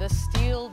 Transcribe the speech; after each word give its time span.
the 0.00 0.08
steel 0.08 0.70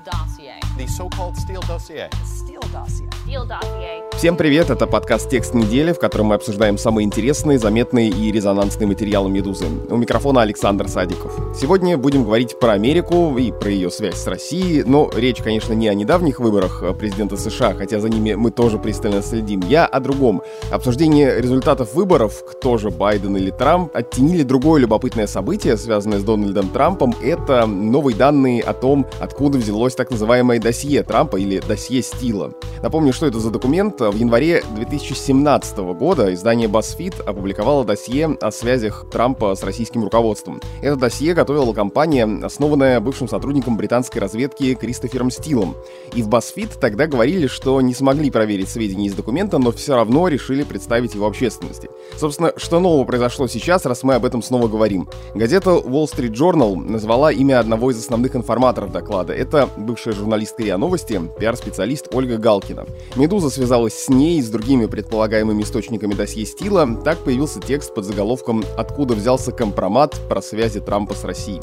Всем 4.17 4.35
привет, 4.35 4.71
это 4.71 4.87
подкаст 4.87 5.29
«Текст 5.29 5.53
недели», 5.53 5.93
в 5.93 5.99
котором 5.99 6.27
мы 6.27 6.35
обсуждаем 6.35 6.79
самые 6.79 7.05
интересные, 7.05 7.59
заметные 7.59 8.09
и 8.09 8.31
резонансные 8.31 8.87
материалы 8.87 9.29
«Медузы». 9.29 9.67
У 9.89 9.95
микрофона 9.95 10.41
Александр 10.41 10.87
Садиков. 10.87 11.55
Сегодня 11.55 11.99
будем 11.99 12.23
говорить 12.23 12.59
про 12.59 12.71
Америку 12.71 13.37
и 13.37 13.51
про 13.51 13.69
ее 13.69 13.91
связь 13.91 14.15
с 14.15 14.25
Россией, 14.25 14.83
но 14.83 15.11
речь, 15.15 15.43
конечно, 15.43 15.73
не 15.73 15.87
о 15.87 15.93
недавних 15.93 16.39
выборах 16.39 16.83
президента 16.97 17.37
США, 17.37 17.75
хотя 17.75 17.99
за 17.99 18.09
ними 18.09 18.33
мы 18.33 18.49
тоже 18.49 18.79
пристально 18.79 19.21
следим. 19.21 19.61
Я 19.67 19.85
о 19.85 19.99
другом. 19.99 20.41
Обсуждение 20.71 21.39
результатов 21.39 21.93
выборов, 21.93 22.43
кто 22.43 22.79
же, 22.79 22.89
Байден 22.89 23.37
или 23.37 23.51
Трамп, 23.51 23.95
оттенили 23.95 24.41
другое 24.41 24.81
любопытное 24.81 25.27
событие, 25.27 25.77
связанное 25.77 26.17
с 26.17 26.23
Дональдом 26.23 26.69
Трампом. 26.69 27.13
Это 27.21 27.67
новые 27.67 28.15
данные 28.15 28.63
о 28.63 28.73
том, 28.73 29.05
откуда 29.19 29.59
взялось 29.59 29.93
так 29.93 30.09
называемое 30.09 30.59
досье 30.59 30.86
Трампа 31.03 31.37
или 31.37 31.59
досье 31.59 32.01
Стила. 32.01 32.53
Напомню, 32.81 33.11
что 33.13 33.25
это 33.25 33.39
за 33.39 33.49
документ. 33.49 33.99
В 33.99 34.15
январе 34.15 34.63
2017 34.75 35.77
года 35.77 36.33
издание 36.33 36.67
BuzzFeed 36.67 37.23
опубликовало 37.23 37.83
досье 37.83 38.37
о 38.39 38.51
связях 38.51 39.05
Трампа 39.11 39.55
с 39.55 39.63
российским 39.63 40.03
руководством. 40.03 40.61
Это 40.81 40.95
досье 40.95 41.33
готовила 41.33 41.73
компания, 41.73 42.27
основанная 42.43 42.99
бывшим 42.99 43.27
сотрудником 43.27 43.77
британской 43.77 44.21
разведки 44.21 44.75
Кристофером 44.75 45.31
Стилом. 45.31 45.75
И 46.13 46.21
в 46.21 46.29
BuzzFeed 46.29 46.79
тогда 46.79 47.07
говорили, 47.07 47.47
что 47.47 47.81
не 47.81 47.93
смогли 47.93 48.31
проверить 48.31 48.69
сведения 48.69 49.07
из 49.07 49.13
документа, 49.13 49.57
но 49.57 49.71
все 49.71 49.95
равно 49.95 50.27
решили 50.27 50.63
представить 50.63 51.15
его 51.15 51.27
общественности. 51.27 51.89
Собственно, 52.15 52.53
что 52.57 52.79
нового 52.79 53.05
произошло 53.05 53.47
сейчас, 53.47 53.85
раз 53.85 54.03
мы 54.03 54.15
об 54.15 54.25
этом 54.25 54.41
снова 54.41 54.67
говорим? 54.67 55.09
Газета 55.33 55.71
Wall 55.71 56.05
Street 56.05 56.33
Journal 56.33 56.75
назвала 56.75 57.31
имя 57.31 57.59
одного 57.59 57.91
из 57.91 57.97
основных 57.97 58.35
информаторов 58.35 58.91
доклада. 58.91 59.33
Это 59.33 59.69
бывшая 59.77 60.13
журналистка 60.13 60.63
РИА 60.77 60.79
Новости, 60.79 61.21
пиар-специалист 61.39 62.07
Ольга 62.13 62.37
Галкина. 62.37 62.85
«Медуза» 63.15 63.49
связалась 63.49 63.93
с 63.93 64.09
ней 64.09 64.39
и 64.39 64.41
с 64.41 64.49
другими 64.49 64.85
предполагаемыми 64.85 65.63
источниками 65.63 66.13
досье 66.13 66.45
Стила. 66.45 66.87
Так 67.03 67.19
появился 67.19 67.59
текст 67.59 67.93
под 67.93 68.05
заголовком 68.05 68.63
«Откуда 68.77 69.15
взялся 69.15 69.51
компромат 69.51 70.15
про 70.29 70.41
связи 70.41 70.79
Трампа 70.79 71.15
с 71.15 71.23
Россией». 71.23 71.61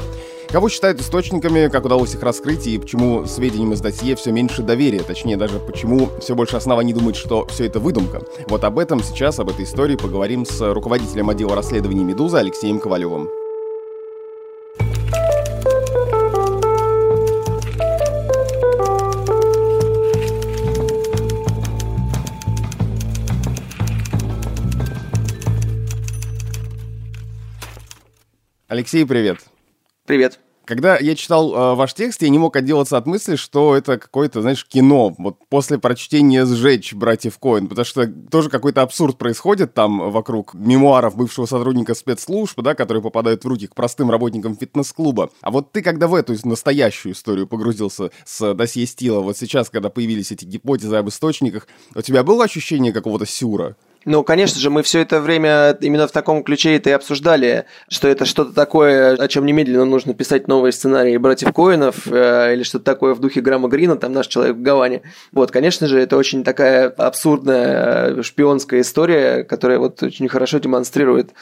Кого 0.48 0.68
считают 0.68 1.00
источниками, 1.00 1.68
как 1.68 1.84
удалось 1.84 2.14
их 2.14 2.22
раскрыть 2.22 2.66
и 2.66 2.78
почему 2.78 3.24
сведениям 3.26 3.72
из 3.72 3.80
досье 3.80 4.14
все 4.14 4.30
меньше 4.30 4.62
доверия, 4.62 5.00
точнее 5.00 5.36
даже 5.36 5.58
почему 5.58 6.10
все 6.20 6.34
больше 6.34 6.56
оснований 6.56 6.92
думают, 6.92 7.16
что 7.16 7.46
все 7.46 7.66
это 7.66 7.80
выдумка. 7.80 8.22
Вот 8.48 8.62
об 8.62 8.78
этом 8.78 9.02
сейчас, 9.02 9.38
об 9.40 9.48
этой 9.48 9.64
истории 9.64 9.96
поговорим 9.96 10.44
с 10.44 10.72
руководителем 10.72 11.30
отдела 11.30 11.56
расследований 11.56 12.04
«Медуза» 12.04 12.38
Алексеем 12.38 12.78
Ковалевым. 12.78 13.43
Алексей, 28.74 29.06
привет. 29.06 29.38
Привет. 30.04 30.40
Когда 30.64 30.96
я 30.96 31.14
читал 31.14 31.54
э, 31.54 31.74
ваш 31.76 31.94
текст, 31.94 32.22
я 32.22 32.28
не 32.28 32.38
мог 32.40 32.56
отделаться 32.56 32.96
от 32.96 33.06
мысли, 33.06 33.36
что 33.36 33.76
это 33.76 33.98
какое-то, 33.98 34.42
знаешь, 34.42 34.66
кино. 34.66 35.14
Вот 35.16 35.36
после 35.48 35.78
прочтения 35.78 36.44
«Сжечь» 36.44 36.92
братьев 36.92 37.38
Коэн, 37.38 37.68
потому 37.68 37.84
что 37.84 38.08
тоже 38.08 38.50
какой-то 38.50 38.82
абсурд 38.82 39.16
происходит 39.16 39.74
там 39.74 40.10
вокруг 40.10 40.54
мемуаров 40.54 41.14
бывшего 41.14 41.46
сотрудника 41.46 41.94
спецслужб, 41.94 42.60
да, 42.62 42.74
которые 42.74 43.00
попадают 43.00 43.44
в 43.44 43.46
руки 43.46 43.68
к 43.68 43.76
простым 43.76 44.10
работникам 44.10 44.56
фитнес-клуба. 44.56 45.30
А 45.40 45.52
вот 45.52 45.70
ты, 45.70 45.80
когда 45.80 46.08
в 46.08 46.14
эту 46.16 46.34
настоящую 46.42 47.12
историю 47.12 47.46
погрузился 47.46 48.10
с 48.24 48.54
досье 48.54 48.86
Стила, 48.86 49.20
вот 49.20 49.38
сейчас, 49.38 49.70
когда 49.70 49.88
появились 49.88 50.32
эти 50.32 50.44
гипотезы 50.46 50.96
об 50.96 51.08
источниках, 51.08 51.68
у 51.94 52.02
тебя 52.02 52.24
было 52.24 52.42
ощущение 52.42 52.92
какого-то 52.92 53.24
сюра? 53.24 53.76
Ну, 54.04 54.22
конечно 54.22 54.60
же, 54.60 54.70
мы 54.70 54.82
все 54.82 55.00
это 55.00 55.20
время 55.20 55.76
именно 55.80 56.06
в 56.06 56.12
таком 56.12 56.42
ключе 56.42 56.76
это 56.76 56.90
и 56.90 56.92
обсуждали, 56.92 57.64
что 57.88 58.08
это 58.08 58.24
что-то 58.24 58.52
такое, 58.52 59.14
о 59.14 59.28
чем 59.28 59.46
немедленно 59.46 59.84
нужно 59.84 60.14
писать 60.14 60.46
новые 60.48 60.72
сценарии 60.72 61.16
братьев 61.16 61.52
Коинов, 61.52 62.06
э, 62.06 62.54
или 62.54 62.62
что-то 62.62 62.84
такое 62.84 63.14
в 63.14 63.20
духе 63.20 63.40
Грамма 63.40 63.68
Грина, 63.68 63.96
там 63.96 64.12
наш 64.12 64.26
человек 64.26 64.56
в 64.56 64.62
Гаване. 64.62 65.02
Вот, 65.32 65.50
конечно 65.50 65.86
же, 65.86 65.98
это 65.98 66.16
очень 66.16 66.44
такая 66.44 66.88
абсурдная 66.88 68.22
шпионская 68.22 68.82
история, 68.82 69.44
которая 69.44 69.78
вот 69.78 70.02
очень 70.02 70.28
хорошо 70.28 70.58
демонстрирует 70.58 71.32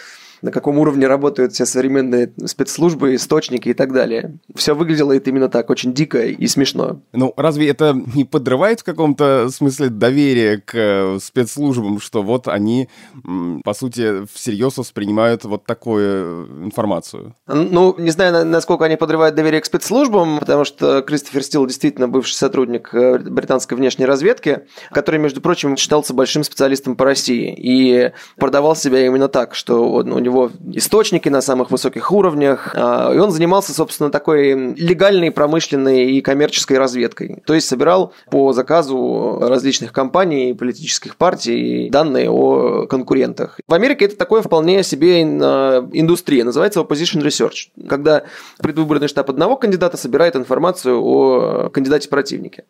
на 0.43 0.51
каком 0.51 0.79
уровне 0.79 1.07
работают 1.07 1.53
все 1.53 1.65
современные 1.65 2.33
спецслужбы, 2.45 3.15
источники 3.15 3.69
и 3.69 3.75
так 3.75 3.93
далее. 3.93 4.39
Все 4.55 4.75
выглядело 4.75 5.13
это 5.13 5.31
именно 5.31 5.49
так, 5.49 5.71
очень 5.71 5.95
дико 5.95 6.23
и 6.27 6.47
смешно. 6.49 7.01
Ну, 7.13 7.33
разве 7.37 7.69
это 7.69 7.97
не 8.15 8.25
подрывает 8.25 8.81
в 8.81 8.85
каком-то 8.85 9.49
смысле 9.51 9.89
доверие 9.89 10.59
к 10.59 10.75
э, 10.75 11.19
спецслужбам, 11.23 12.01
что 12.01 12.23
вот 12.23 12.49
они, 12.49 12.89
по 13.65 13.73
сути, 13.73 14.27
всерьез 14.33 14.77
воспринимают 14.77 15.45
вот 15.45 15.65
такую 15.65 16.03
э, 16.03 16.65
информацию? 16.65 17.35
Ну, 17.47 17.95
не 17.99 18.11
знаю, 18.11 18.45
насколько 18.45 18.85
они 18.85 18.97
подрывают 18.97 19.37
доверие 19.37 19.61
к 19.61 19.67
спецслужбам, 19.67 20.41
потому 20.41 20.65
что 20.65 21.03
Кристофер 21.03 21.43
Стил 21.43 21.67
действительно 21.67 22.09
бывший 22.09 22.35
сотрудник 22.35 22.93
э, 22.93 23.19
британской 23.19 23.77
внешней 23.77 24.07
разведки, 24.07 24.63
который, 24.91 25.21
между 25.21 25.41
прочим, 25.41 25.77
считался 25.77 26.15
большим 26.15 26.43
специалистом 26.43 26.97
по 26.97 27.05
России 27.05 27.55
и 27.57 28.13
продавал 28.37 28.75
себя 28.75 29.07
именно 29.07 29.29
так, 29.29 29.55
что 29.55 29.89
у 29.89 30.03
него 30.03 30.32
него 30.33 30.51
источники 30.73 31.29
на 31.29 31.41
самых 31.41 31.71
высоких 31.71 32.11
уровнях, 32.11 32.75
а, 32.75 33.13
и 33.15 33.19
он 33.19 33.31
занимался, 33.31 33.73
собственно, 33.75 34.11
такой 34.11 34.75
легальной, 34.75 35.31
промышленной 35.31 36.13
и 36.13 36.21
коммерческой 36.21 36.79
разведкой. 36.79 37.43
То 37.47 37.55
есть 37.55 37.69
собирал 37.69 38.13
по 38.31 38.53
заказу 38.53 39.39
различных 39.41 39.93
компаний, 39.93 40.55
политических 40.55 41.17
партий 41.17 41.91
данные 41.91 42.31
о 42.31 42.87
конкурентах. 42.87 43.61
В 43.67 43.75
Америке 43.75 44.07
это 44.07 44.17
такое 44.17 44.43
вполне 44.43 44.83
себе 44.83 45.23
индустрия, 45.23 46.45
называется 46.45 46.81
opposition 46.81 47.23
research, 47.23 47.69
когда 47.89 48.25
предвыборный 48.59 49.09
штаб 49.09 49.31
одного 49.31 49.57
кандидата 49.57 49.97
собирает 49.97 50.37
информацию 50.37 51.01
о 51.01 51.69
кандидате-противнике. 51.71 52.65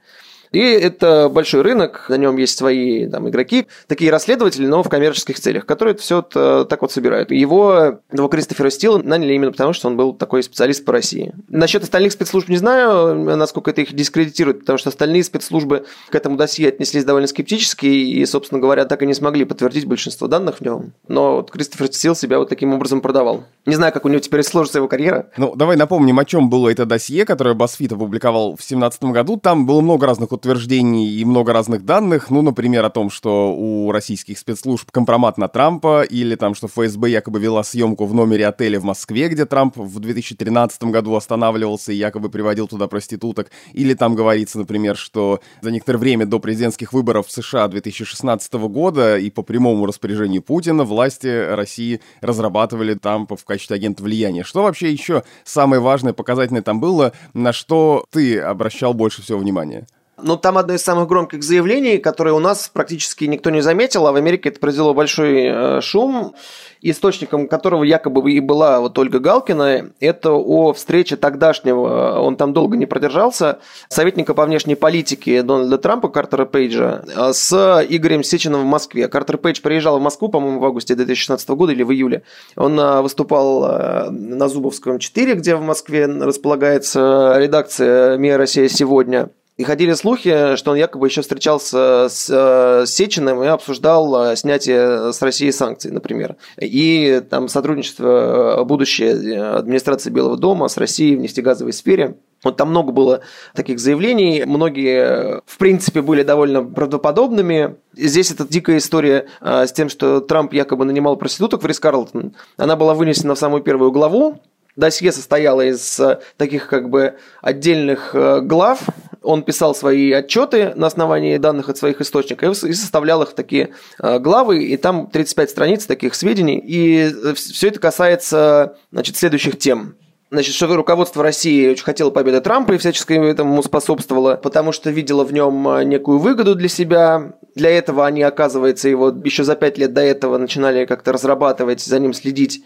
И 0.52 0.60
это 0.60 1.28
большой 1.28 1.62
рынок, 1.62 2.06
на 2.08 2.16
нем 2.16 2.36
есть 2.36 2.56
свои 2.56 3.08
там, 3.08 3.28
игроки, 3.28 3.66
такие 3.86 4.10
расследователи, 4.10 4.66
но 4.66 4.82
в 4.82 4.88
коммерческих 4.88 5.40
целях, 5.40 5.66
которые 5.66 5.94
это 5.94 6.02
все 6.02 6.22
так 6.22 6.82
вот 6.82 6.92
собирают. 6.92 7.30
Его, 7.30 8.00
его 8.12 8.28
Кристофера 8.28 8.70
Стила 8.70 8.98
наняли 8.98 9.34
именно 9.34 9.52
потому, 9.52 9.72
что 9.72 9.88
он 9.88 9.96
был 9.96 10.12
такой 10.12 10.42
специалист 10.42 10.84
по 10.84 10.92
России. 10.92 11.34
Насчет 11.48 11.82
остальных 11.82 12.12
спецслужб 12.12 12.48
не 12.48 12.56
знаю, 12.56 13.14
насколько 13.36 13.70
это 13.70 13.80
их 13.80 13.92
дискредитирует, 13.94 14.60
потому 14.60 14.78
что 14.78 14.90
остальные 14.90 15.24
спецслужбы 15.24 15.86
к 16.10 16.14
этому 16.14 16.36
досье 16.36 16.68
отнеслись 16.68 17.04
довольно 17.04 17.28
скептически 17.28 17.86
и, 17.86 18.24
собственно 18.26 18.60
говоря, 18.60 18.84
так 18.84 19.02
и 19.02 19.06
не 19.06 19.14
смогли 19.14 19.44
подтвердить 19.44 19.86
большинство 19.86 20.28
данных 20.28 20.58
в 20.58 20.60
нем. 20.60 20.92
Но 21.08 21.36
вот 21.36 21.50
Кристофер 21.50 21.92
Стил 21.92 22.14
себя 22.14 22.38
вот 22.38 22.48
таким 22.48 22.74
образом 22.74 23.00
продавал. 23.00 23.44
Не 23.64 23.74
знаю, 23.74 23.92
как 23.92 24.04
у 24.04 24.08
него 24.08 24.20
теперь 24.20 24.42
сложится 24.42 24.78
его 24.78 24.88
карьера. 24.88 25.30
Ну, 25.36 25.54
давай 25.56 25.76
напомним, 25.76 26.18
о 26.18 26.24
чем 26.24 26.50
было 26.50 26.68
это 26.68 26.84
досье, 26.84 27.24
которое 27.24 27.54
BuzzFeed 27.54 27.94
опубликовал 27.94 28.52
в 28.52 28.56
2017 28.56 29.04
году. 29.04 29.36
Там 29.36 29.66
было 29.66 29.80
много 29.80 30.06
разных 30.06 30.32
утверждений 30.42 31.20
и 31.20 31.24
много 31.24 31.52
разных 31.52 31.84
данных. 31.84 32.28
Ну, 32.28 32.42
например, 32.42 32.84
о 32.84 32.90
том, 32.90 33.10
что 33.10 33.54
у 33.54 33.92
российских 33.92 34.38
спецслужб 34.38 34.90
компромат 34.90 35.38
на 35.38 35.46
Трампа, 35.46 36.02
или 36.02 36.34
там, 36.34 36.56
что 36.56 36.66
ФСБ 36.66 37.10
якобы 37.10 37.38
вела 37.38 37.62
съемку 37.62 38.06
в 38.06 38.14
номере 38.14 38.48
отеля 38.48 38.80
в 38.80 38.84
Москве, 38.84 39.28
где 39.28 39.46
Трамп 39.46 39.76
в 39.76 40.00
2013 40.00 40.82
году 40.84 41.14
останавливался 41.14 41.92
и 41.92 41.96
якобы 41.96 42.28
приводил 42.28 42.66
туда 42.66 42.88
проституток. 42.88 43.52
Или 43.72 43.94
там 43.94 44.16
говорится, 44.16 44.58
например, 44.58 44.96
что 44.96 45.40
за 45.60 45.70
некоторое 45.70 45.98
время 45.98 46.26
до 46.26 46.40
президентских 46.40 46.92
выборов 46.92 47.28
в 47.28 47.30
США 47.30 47.68
2016 47.68 48.52
года 48.54 49.18
и 49.18 49.30
по 49.30 49.42
прямому 49.42 49.86
распоряжению 49.86 50.42
Путина 50.42 50.82
власти 50.82 51.54
России 51.54 52.00
разрабатывали 52.20 52.94
Трампа 52.94 53.36
в 53.36 53.44
качестве 53.44 53.76
агента 53.76 54.02
влияния. 54.02 54.42
Что 54.42 54.64
вообще 54.64 54.90
еще 54.90 55.22
самое 55.44 55.80
важное, 55.80 56.12
показательное 56.12 56.62
там 56.62 56.80
было, 56.80 57.12
на 57.32 57.52
что 57.52 58.04
ты 58.10 58.40
обращал 58.40 58.92
больше 58.92 59.22
всего 59.22 59.38
внимания? 59.38 59.86
Ну, 60.22 60.36
там 60.36 60.56
одно 60.56 60.74
из 60.74 60.82
самых 60.82 61.08
громких 61.08 61.42
заявлений, 61.42 61.98
которое 61.98 62.32
у 62.32 62.38
нас 62.38 62.70
практически 62.72 63.24
никто 63.24 63.50
не 63.50 63.60
заметил, 63.60 64.06
а 64.06 64.12
в 64.12 64.16
Америке 64.16 64.50
это 64.50 64.60
произвело 64.60 64.94
большой 64.94 65.46
э, 65.46 65.80
шум, 65.80 66.34
источником 66.80 67.48
которого 67.48 67.82
якобы 67.82 68.32
и 68.32 68.40
была 68.40 68.80
вот 68.80 68.98
Ольга 68.98 69.18
Галкина, 69.18 69.90
это 70.00 70.32
о 70.32 70.72
встрече 70.72 71.16
тогдашнего, 71.16 72.20
он 72.20 72.36
там 72.36 72.52
долго 72.52 72.76
не 72.76 72.86
продержался, 72.86 73.58
советника 73.88 74.34
по 74.34 74.44
внешней 74.46 74.74
политике 74.74 75.42
Дональда 75.42 75.78
Трампа, 75.78 76.08
Картера 76.08 76.44
Пейджа, 76.44 77.04
э, 77.14 77.32
с 77.32 77.84
Игорем 77.88 78.22
Сечиным 78.22 78.62
в 78.62 78.66
Москве. 78.66 79.08
Картер 79.08 79.38
Пейдж 79.38 79.60
приезжал 79.60 79.98
в 79.98 80.02
Москву, 80.02 80.28
по-моему, 80.28 80.60
в 80.60 80.64
августе 80.64 80.94
2016 80.94 81.48
года 81.50 81.72
или 81.72 81.82
в 81.82 81.92
июле. 81.92 82.22
Он 82.56 82.78
э, 82.78 83.00
выступал 83.00 83.62
на 84.10 84.48
Зубовском 84.48 84.98
4, 84.98 85.34
где 85.34 85.56
в 85.56 85.62
Москве 85.62 86.06
располагается 86.06 87.34
редакция 87.38 88.16
«Мия 88.16 88.36
Россия 88.36 88.68
сегодня». 88.68 89.30
И 89.58 89.64
ходили 89.64 89.92
слухи, 89.92 90.56
что 90.56 90.70
он 90.70 90.78
якобы 90.78 91.08
еще 91.08 91.20
встречался 91.20 92.08
с 92.08 92.26
э, 92.30 92.86
Сечиным 92.86 93.42
и 93.42 93.46
обсуждал 93.48 94.30
э, 94.30 94.36
снятие 94.36 95.12
с 95.12 95.20
России 95.20 95.50
санкций, 95.50 95.90
например. 95.90 96.36
И 96.58 97.22
там 97.28 97.48
сотрудничество 97.48 98.60
э, 98.60 98.64
будущее 98.64 99.42
администрации 99.42 100.08
Белого 100.08 100.38
дома 100.38 100.68
с 100.68 100.78
Россией 100.78 101.16
в 101.16 101.20
нефтегазовой 101.20 101.74
сфере. 101.74 102.16
Вот 102.42 102.56
там 102.56 102.70
много 102.70 102.92
было 102.92 103.20
таких 103.54 103.78
заявлений, 103.78 104.44
многие, 104.46 105.42
в 105.44 105.58
принципе, 105.58 106.00
были 106.00 106.22
довольно 106.22 106.64
правдоподобными. 106.64 107.76
Здесь 107.92 108.30
эта 108.30 108.48
дикая 108.48 108.78
история 108.78 109.28
с 109.40 109.70
тем, 109.70 109.88
что 109.88 110.20
Трамп 110.20 110.52
якобы 110.54 110.84
нанимал 110.84 111.16
проституток 111.16 111.62
в 111.62 111.66
Рис 111.66 111.78
Карлтон, 111.78 112.34
она 112.56 112.74
была 112.74 112.94
вынесена 112.94 113.36
в 113.36 113.38
самую 113.38 113.62
первую 113.62 113.92
главу, 113.92 114.40
Досье 114.74 115.12
состояло 115.12 115.60
из 115.60 116.00
таких 116.36 116.66
как 116.66 116.90
бы 116.90 117.14
отдельных 117.42 118.12
глав, 118.12 118.88
он 119.22 119.42
писал 119.42 119.74
свои 119.74 120.12
отчеты 120.12 120.72
на 120.74 120.86
основании 120.86 121.36
данных 121.38 121.68
от 121.68 121.78
своих 121.78 122.00
источников 122.00 122.62
и 122.64 122.72
составлял 122.72 123.22
их 123.22 123.30
в 123.30 123.34
такие 123.34 123.70
э, 123.98 124.18
главы, 124.18 124.64
и 124.64 124.76
там 124.76 125.08
35 125.08 125.50
страниц 125.50 125.86
таких 125.86 126.14
сведений, 126.14 126.58
и 126.58 127.10
э, 127.12 127.34
все 127.34 127.68
это 127.68 127.80
касается 127.80 128.76
значит, 128.90 129.16
следующих 129.16 129.58
тем. 129.58 129.96
Значит, 130.30 130.54
что 130.54 130.74
руководство 130.74 131.22
России 131.22 131.68
очень 131.68 131.84
хотело 131.84 132.10
победы 132.10 132.40
Трампа 132.40 132.72
и 132.72 132.78
всячески 132.78 133.12
этому 133.12 133.62
способствовало, 133.62 134.36
потому 134.36 134.72
что 134.72 134.90
видело 134.90 135.24
в 135.24 135.32
нем 135.32 135.68
э, 135.68 135.84
некую 135.84 136.18
выгоду 136.18 136.54
для 136.54 136.68
себя. 136.68 137.34
Для 137.54 137.68
этого 137.68 138.06
они, 138.06 138.22
оказывается, 138.22 138.88
его 138.88 139.10
еще 139.24 139.44
за 139.44 139.56
пять 139.56 139.76
лет 139.76 139.92
до 139.92 140.00
этого 140.00 140.38
начинали 140.38 140.86
как-то 140.86 141.12
разрабатывать, 141.12 141.82
за 141.82 141.98
ним 141.98 142.14
следить 142.14 142.64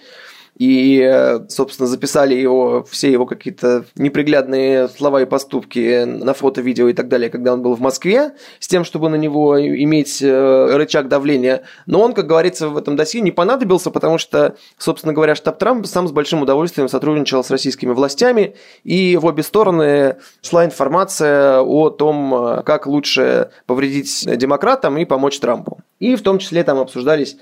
и, 0.58 1.40
собственно, 1.48 1.86
записали 1.86 2.34
его, 2.34 2.84
все 2.90 3.12
его 3.12 3.26
какие-то 3.26 3.84
неприглядные 3.96 4.88
слова 4.88 5.20
и 5.20 5.26
поступки 5.26 6.04
на 6.04 6.32
фото, 6.32 6.62
видео 6.62 6.88
и 6.88 6.94
так 6.94 7.08
далее, 7.08 7.28
когда 7.28 7.52
он 7.52 7.62
был 7.62 7.74
в 7.74 7.80
Москве, 7.80 8.32
с 8.58 8.66
тем, 8.66 8.84
чтобы 8.84 9.10
на 9.10 9.16
него 9.16 9.60
иметь 9.60 10.22
э, 10.22 10.76
рычаг 10.76 11.08
давления. 11.08 11.62
Но 11.84 12.00
он, 12.00 12.14
как 12.14 12.26
говорится, 12.26 12.68
в 12.68 12.76
этом 12.78 12.96
досье 12.96 13.20
не 13.20 13.32
понадобился, 13.32 13.90
потому 13.90 14.16
что, 14.16 14.56
собственно 14.78 15.12
говоря, 15.12 15.34
штаб 15.34 15.58
Трамп 15.58 15.86
сам 15.86 16.08
с 16.08 16.12
большим 16.12 16.42
удовольствием 16.42 16.88
сотрудничал 16.88 17.44
с 17.44 17.50
российскими 17.50 17.92
властями, 17.92 18.56
и 18.82 19.16
в 19.16 19.26
обе 19.26 19.42
стороны 19.42 20.16
шла 20.42 20.64
информация 20.64 21.60
о 21.60 21.90
том, 21.90 22.34
э, 22.34 22.62
как 22.62 22.86
лучше 22.86 23.50
повредить 23.66 24.24
демократам 24.38 24.96
и 24.96 25.04
помочь 25.04 25.38
Трампу. 25.38 25.80
И 25.98 26.14
в 26.14 26.22
том 26.22 26.38
числе 26.38 26.62
там 26.62 26.78
обсуждались 26.78 27.36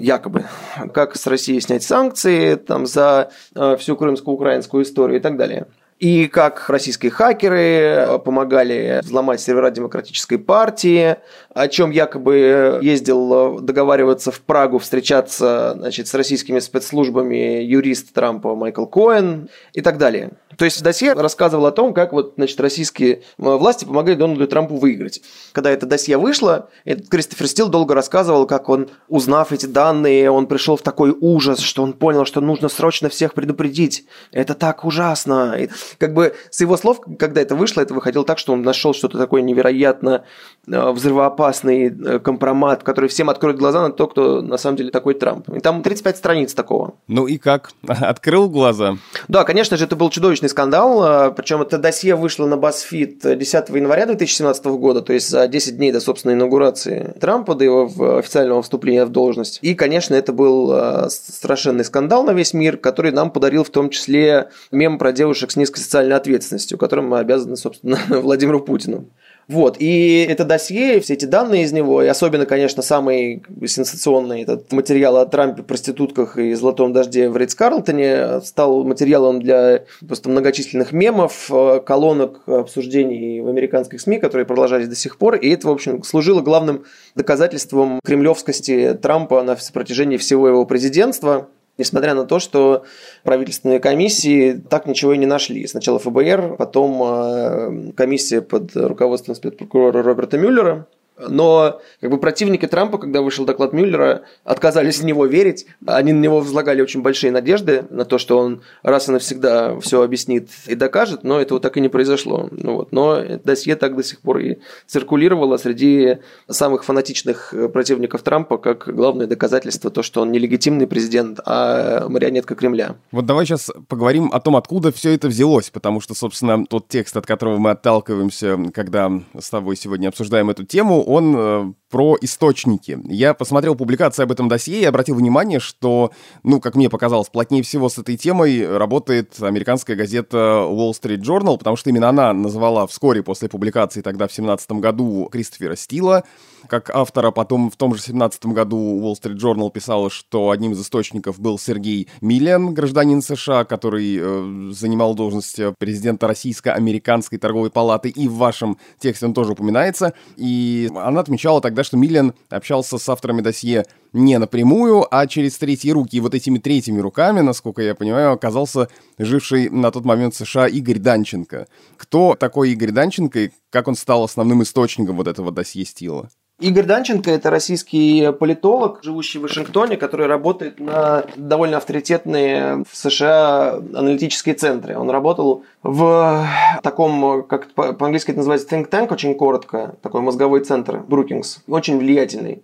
якобы, 0.00 0.46
как 0.92 1.16
с 1.16 1.26
Россией 1.26 1.60
снять 1.60 1.82
санкции 1.82 2.54
там, 2.54 2.86
за 2.86 3.30
э, 3.54 3.76
всю 3.76 3.96
крымско-украинскую 3.96 4.82
историю 4.82 5.18
и 5.18 5.22
так 5.22 5.36
далее. 5.36 5.66
И 6.00 6.28
как 6.28 6.70
российские 6.70 7.12
хакеры 7.12 7.60
э, 7.60 8.18
помогали 8.20 9.00
взломать 9.02 9.38
сервера 9.38 9.70
демократической 9.70 10.38
партии, 10.38 11.16
о 11.52 11.68
чем 11.68 11.90
якобы 11.90 12.78
ездил 12.80 13.58
э, 13.58 13.60
договариваться 13.60 14.32
в 14.32 14.40
Прагу, 14.40 14.78
встречаться 14.78 15.74
значит, 15.76 16.08
с 16.08 16.14
российскими 16.14 16.58
спецслужбами 16.58 17.62
юрист 17.62 18.14
Трампа 18.14 18.54
Майкл 18.54 18.86
Коэн 18.86 19.50
и 19.74 19.82
так 19.82 19.98
далее. 19.98 20.30
То 20.56 20.64
есть 20.64 20.82
досье 20.82 21.12
рассказывал 21.12 21.66
о 21.66 21.70
том, 21.70 21.92
как 21.92 22.12
вот, 22.12 22.32
значит, 22.36 22.58
российские 22.60 23.16
э, 23.16 23.20
власти 23.36 23.84
помогли 23.84 24.14
Дональду 24.14 24.46
Трампу 24.46 24.76
выиграть. 24.76 25.20
Когда 25.52 25.70
это 25.70 25.84
досье 25.84 26.16
вышло, 26.16 26.70
этот 26.86 27.10
Кристофер 27.10 27.46
Стил 27.46 27.68
долго 27.68 27.94
рассказывал, 27.94 28.46
как 28.46 28.70
он, 28.70 28.88
узнав 29.08 29.52
эти 29.52 29.66
данные, 29.66 30.30
он 30.30 30.46
пришел 30.46 30.76
в 30.76 30.82
такой 30.82 31.14
ужас, 31.18 31.60
что 31.60 31.82
он 31.82 31.92
понял, 31.92 32.24
что 32.24 32.40
нужно 32.40 32.70
срочно 32.70 33.10
всех 33.10 33.34
предупредить. 33.34 34.06
Это 34.32 34.54
так 34.54 34.86
ужасно. 34.86 35.56
Как 35.98 36.14
бы 36.14 36.34
с 36.50 36.60
его 36.60 36.76
слов, 36.76 37.00
когда 37.18 37.40
это 37.40 37.54
вышло, 37.54 37.80
это 37.80 37.94
выходило 37.94 38.24
так, 38.24 38.38
что 38.38 38.52
он 38.52 38.62
нашел 38.62 38.94
что-то 38.94 39.18
такое 39.18 39.42
невероятно 39.42 40.24
э, 40.66 40.90
взрывоопасный 40.90 41.88
э, 41.88 42.18
компромат, 42.18 42.82
который 42.82 43.08
всем 43.08 43.30
откроет 43.30 43.58
глаза 43.58 43.82
на 43.82 43.92
то, 43.92 44.06
кто 44.06 44.42
на 44.42 44.56
самом 44.56 44.76
деле 44.76 44.90
такой 44.90 45.14
Трамп. 45.14 45.48
И 45.50 45.60
там 45.60 45.82
35 45.82 46.16
страниц 46.16 46.54
такого. 46.54 46.94
Ну 47.08 47.26
и 47.26 47.38
как? 47.38 47.70
Открыл 47.86 48.48
глаза? 48.48 48.96
Да, 49.28 49.44
конечно 49.44 49.76
же, 49.76 49.84
это 49.84 49.96
был 49.96 50.10
чудовищный 50.10 50.48
скандал, 50.48 51.02
а, 51.02 51.30
причем 51.30 51.62
это 51.62 51.78
досье 51.78 52.14
вышло 52.14 52.46
на 52.46 52.54
BuzzFeed 52.54 53.36
10 53.36 53.68
января 53.70 54.06
2017 54.06 54.64
года, 54.66 55.02
то 55.02 55.12
есть 55.12 55.28
за 55.28 55.46
10 55.46 55.76
дней 55.76 55.92
до 55.92 56.00
собственной 56.00 56.34
инаугурации 56.34 57.14
Трампа, 57.20 57.54
до 57.54 57.64
его 57.64 58.18
официального 58.18 58.62
вступления 58.62 59.04
в 59.04 59.10
должность. 59.10 59.58
И, 59.62 59.74
конечно, 59.74 60.14
это 60.14 60.32
был 60.32 61.08
страшенный 61.08 61.84
скандал 61.84 62.24
на 62.24 62.32
весь 62.32 62.54
мир, 62.54 62.76
который 62.76 63.12
нам 63.12 63.30
подарил 63.30 63.64
в 63.64 63.70
том 63.70 63.90
числе 63.90 64.50
мем 64.70 64.98
про 64.98 65.12
девушек 65.12 65.50
с 65.50 65.56
низкой 65.56 65.79
социальной 65.80 66.16
ответственностью, 66.16 66.78
которым 66.78 67.08
мы 67.08 67.18
обязаны, 67.18 67.56
собственно, 67.56 67.98
Владимиру 68.08 68.60
Путину. 68.60 69.08
Вот, 69.50 69.78
и 69.80 70.26
это 70.30 70.44
досье, 70.44 71.00
все 71.00 71.14
эти 71.14 71.24
данные 71.24 71.64
из 71.64 71.72
него, 71.72 72.04
и 72.04 72.06
особенно, 72.06 72.46
конечно, 72.46 72.82
самый 72.82 73.42
сенсационный 73.66 74.42
этот 74.42 74.70
материал 74.70 75.16
о 75.16 75.26
Трампе, 75.26 75.64
проститутках 75.64 76.38
и 76.38 76.54
золотом 76.54 76.92
дожде 76.92 77.28
в 77.28 77.36
Ридс 77.36 77.56
Карлтоне 77.56 78.42
стал 78.42 78.84
материалом 78.84 79.42
для 79.42 79.82
просто 80.06 80.28
многочисленных 80.28 80.92
мемов, 80.92 81.50
э, 81.50 81.80
колонок 81.84 82.42
обсуждений 82.46 83.40
в 83.40 83.48
американских 83.48 84.00
СМИ, 84.00 84.20
которые 84.20 84.46
продолжались 84.46 84.86
до 84.86 84.94
сих 84.94 85.18
пор, 85.18 85.34
и 85.34 85.50
это, 85.50 85.66
в 85.66 85.72
общем, 85.72 86.04
служило 86.04 86.42
главным 86.42 86.84
доказательством 87.16 87.98
кремлевскости 88.04 88.96
Трампа 89.02 89.42
на 89.42 89.56
протяжении 89.72 90.16
всего 90.16 90.46
его 90.46 90.64
президентства 90.64 91.48
несмотря 91.80 92.14
на 92.14 92.24
то, 92.24 92.38
что 92.38 92.84
правительственные 93.24 93.80
комиссии 93.80 94.52
так 94.52 94.86
ничего 94.86 95.14
и 95.14 95.18
не 95.18 95.26
нашли. 95.26 95.66
Сначала 95.66 95.98
ФБР, 95.98 96.56
потом 96.56 97.02
э, 97.02 97.92
комиссия 97.96 98.40
под 98.40 98.76
руководством 98.76 99.34
спецпрокурора 99.34 100.02
Роберта 100.02 100.38
Мюллера, 100.38 100.86
но 101.28 101.80
как 102.00 102.10
бы 102.10 102.18
противники 102.18 102.66
Трампа, 102.66 102.98
когда 102.98 103.22
вышел 103.22 103.44
доклад 103.44 103.72
Мюллера, 103.72 104.22
отказались 104.44 105.00
в 105.00 105.04
него 105.04 105.26
верить. 105.26 105.66
Они 105.86 106.12
на 106.12 106.20
него 106.20 106.40
возлагали 106.40 106.80
очень 106.80 107.02
большие 107.02 107.32
надежды 107.32 107.84
на 107.90 108.04
то, 108.04 108.18
что 108.18 108.38
он 108.38 108.62
раз 108.82 109.08
и 109.08 109.12
навсегда 109.12 109.78
все 109.80 110.02
объяснит 110.02 110.48
и 110.66 110.74
докажет, 110.74 111.24
но 111.24 111.40
этого 111.40 111.60
так 111.60 111.76
и 111.76 111.80
не 111.80 111.88
произошло. 111.88 112.48
Ну, 112.50 112.76
вот. 112.76 112.92
Но 112.92 113.22
досье 113.44 113.76
так 113.76 113.96
до 113.96 114.02
сих 114.02 114.20
пор 114.20 114.38
и 114.38 114.58
циркулировало 114.86 115.56
среди 115.56 116.18
самых 116.48 116.84
фанатичных 116.84 117.54
противников 117.72 118.22
Трампа 118.22 118.58
как 118.58 118.88
главное 118.94 119.26
доказательство 119.26 119.90
то, 119.90 120.02
что 120.02 120.22
он 120.22 120.32
нелегитимный 120.32 120.86
президент, 120.86 121.40
а 121.44 122.08
марионетка 122.08 122.54
Кремля. 122.54 122.96
Вот 123.12 123.26
давай 123.26 123.46
сейчас 123.46 123.70
поговорим 123.88 124.30
о 124.32 124.40
том, 124.40 124.56
откуда 124.56 124.92
все 124.92 125.14
это 125.14 125.28
взялось, 125.28 125.70
потому 125.70 126.00
что, 126.00 126.14
собственно, 126.14 126.64
тот 126.66 126.88
текст, 126.88 127.16
от 127.16 127.26
которого 127.26 127.58
мы 127.58 127.70
отталкиваемся, 127.70 128.58
когда 128.72 129.10
с 129.38 129.50
тобой 129.50 129.76
сегодня 129.76 130.08
обсуждаем 130.08 130.50
эту 130.50 130.64
тему, 130.64 131.02
он 131.10 131.34
э, 131.36 131.72
про 131.90 132.16
источники. 132.20 132.98
Я 133.04 133.34
посмотрел 133.34 133.74
публикации 133.74 134.22
об 134.22 134.32
этом 134.32 134.48
досье 134.48 134.80
и 134.80 134.84
обратил 134.84 135.16
внимание, 135.16 135.60
что, 135.60 136.12
ну, 136.42 136.60
как 136.60 136.76
мне 136.76 136.88
показалось, 136.88 137.28
плотнее 137.28 137.62
всего 137.62 137.88
с 137.88 137.98
этой 137.98 138.16
темой 138.16 138.78
работает 138.78 139.40
американская 139.40 139.96
газета 139.96 140.36
Wall 140.68 140.92
Street 140.92 141.20
Journal, 141.20 141.58
потому 141.58 141.76
что 141.76 141.90
именно 141.90 142.08
она 142.08 142.32
назвала 142.32 142.86
вскоре 142.86 143.22
после 143.22 143.48
публикации 143.48 144.00
тогда 144.00 144.28
в 144.28 144.32
17 144.32 144.72
году 144.72 145.28
Кристофера 145.30 145.76
Стила 145.76 146.24
как 146.68 146.90
автора. 146.90 147.30
Потом 147.30 147.70
в 147.70 147.76
том 147.76 147.94
же 147.94 148.02
17 148.02 148.46
году 148.46 149.00
Wall 149.00 149.14
Street 149.20 149.36
Journal 149.36 149.70
писала, 149.70 150.10
что 150.10 150.50
одним 150.50 150.72
из 150.72 150.80
источников 150.80 151.40
был 151.40 151.58
Сергей 151.58 152.08
Миллен, 152.20 152.74
гражданин 152.74 153.22
США, 153.22 153.64
который 153.64 154.18
э, 154.20 154.70
занимал 154.72 155.14
должность 155.14 155.58
президента 155.78 156.26
Российско-Американской 156.26 157.38
торговой 157.38 157.70
палаты, 157.70 158.08
и 158.08 158.28
в 158.28 158.34
вашем 158.34 158.78
тексте 158.98 159.26
он 159.26 159.34
тоже 159.34 159.52
упоминается. 159.52 160.14
И 160.36 160.90
она 160.94 161.20
отмечала 161.20 161.60
тогда, 161.60 161.79
что 161.84 161.96
Миллен 161.96 162.34
общался 162.48 162.98
с 162.98 163.08
авторами 163.08 163.40
досье 163.40 163.84
не 164.12 164.38
напрямую, 164.38 165.06
а 165.10 165.26
через 165.26 165.58
третьи 165.58 165.90
руки. 165.90 166.16
И 166.16 166.20
вот 166.20 166.34
этими 166.34 166.58
третьими 166.58 167.00
руками, 167.00 167.40
насколько 167.40 167.82
я 167.82 167.94
понимаю, 167.94 168.32
оказался 168.32 168.88
живший 169.18 169.68
на 169.70 169.90
тот 169.90 170.04
момент 170.04 170.34
в 170.34 170.38
США 170.38 170.66
Игорь 170.66 170.98
Данченко. 170.98 171.66
Кто 171.96 172.34
такой 172.34 172.72
Игорь 172.72 172.90
Данченко 172.90 173.38
и 173.40 173.50
как 173.70 173.88
он 173.88 173.94
стал 173.94 174.24
основным 174.24 174.62
источником 174.62 175.16
вот 175.16 175.28
этого 175.28 175.52
досье 175.52 175.84
Стила? 175.84 176.30
Игорь 176.60 176.84
Данченко– 176.84 177.30
это 177.32 177.48
российский 177.48 178.32
политолог, 178.32 179.00
живущий 179.02 179.38
в 179.38 179.42
Вашингтоне, 179.42 179.96
который 179.96 180.26
работает 180.26 180.78
на 180.78 181.24
довольно 181.34 181.78
авторитетные 181.78 182.84
в 182.86 182.94
США 182.94 183.76
аналитические 183.94 184.54
центры. 184.54 184.98
Он 184.98 185.08
работал 185.08 185.64
в 185.82 186.46
таком, 186.82 187.44
как 187.44 187.70
по-английски 187.72 188.32
это 188.32 188.40
называется, 188.40 188.68
think 188.68 188.90
tank, 188.90 189.10
очень 189.10 189.34
коротко, 189.34 189.96
такой 190.02 190.20
мозговой 190.20 190.60
центр, 190.60 190.98
Брукингс, 190.98 191.62
очень 191.66 191.98
влиятельный. 191.98 192.62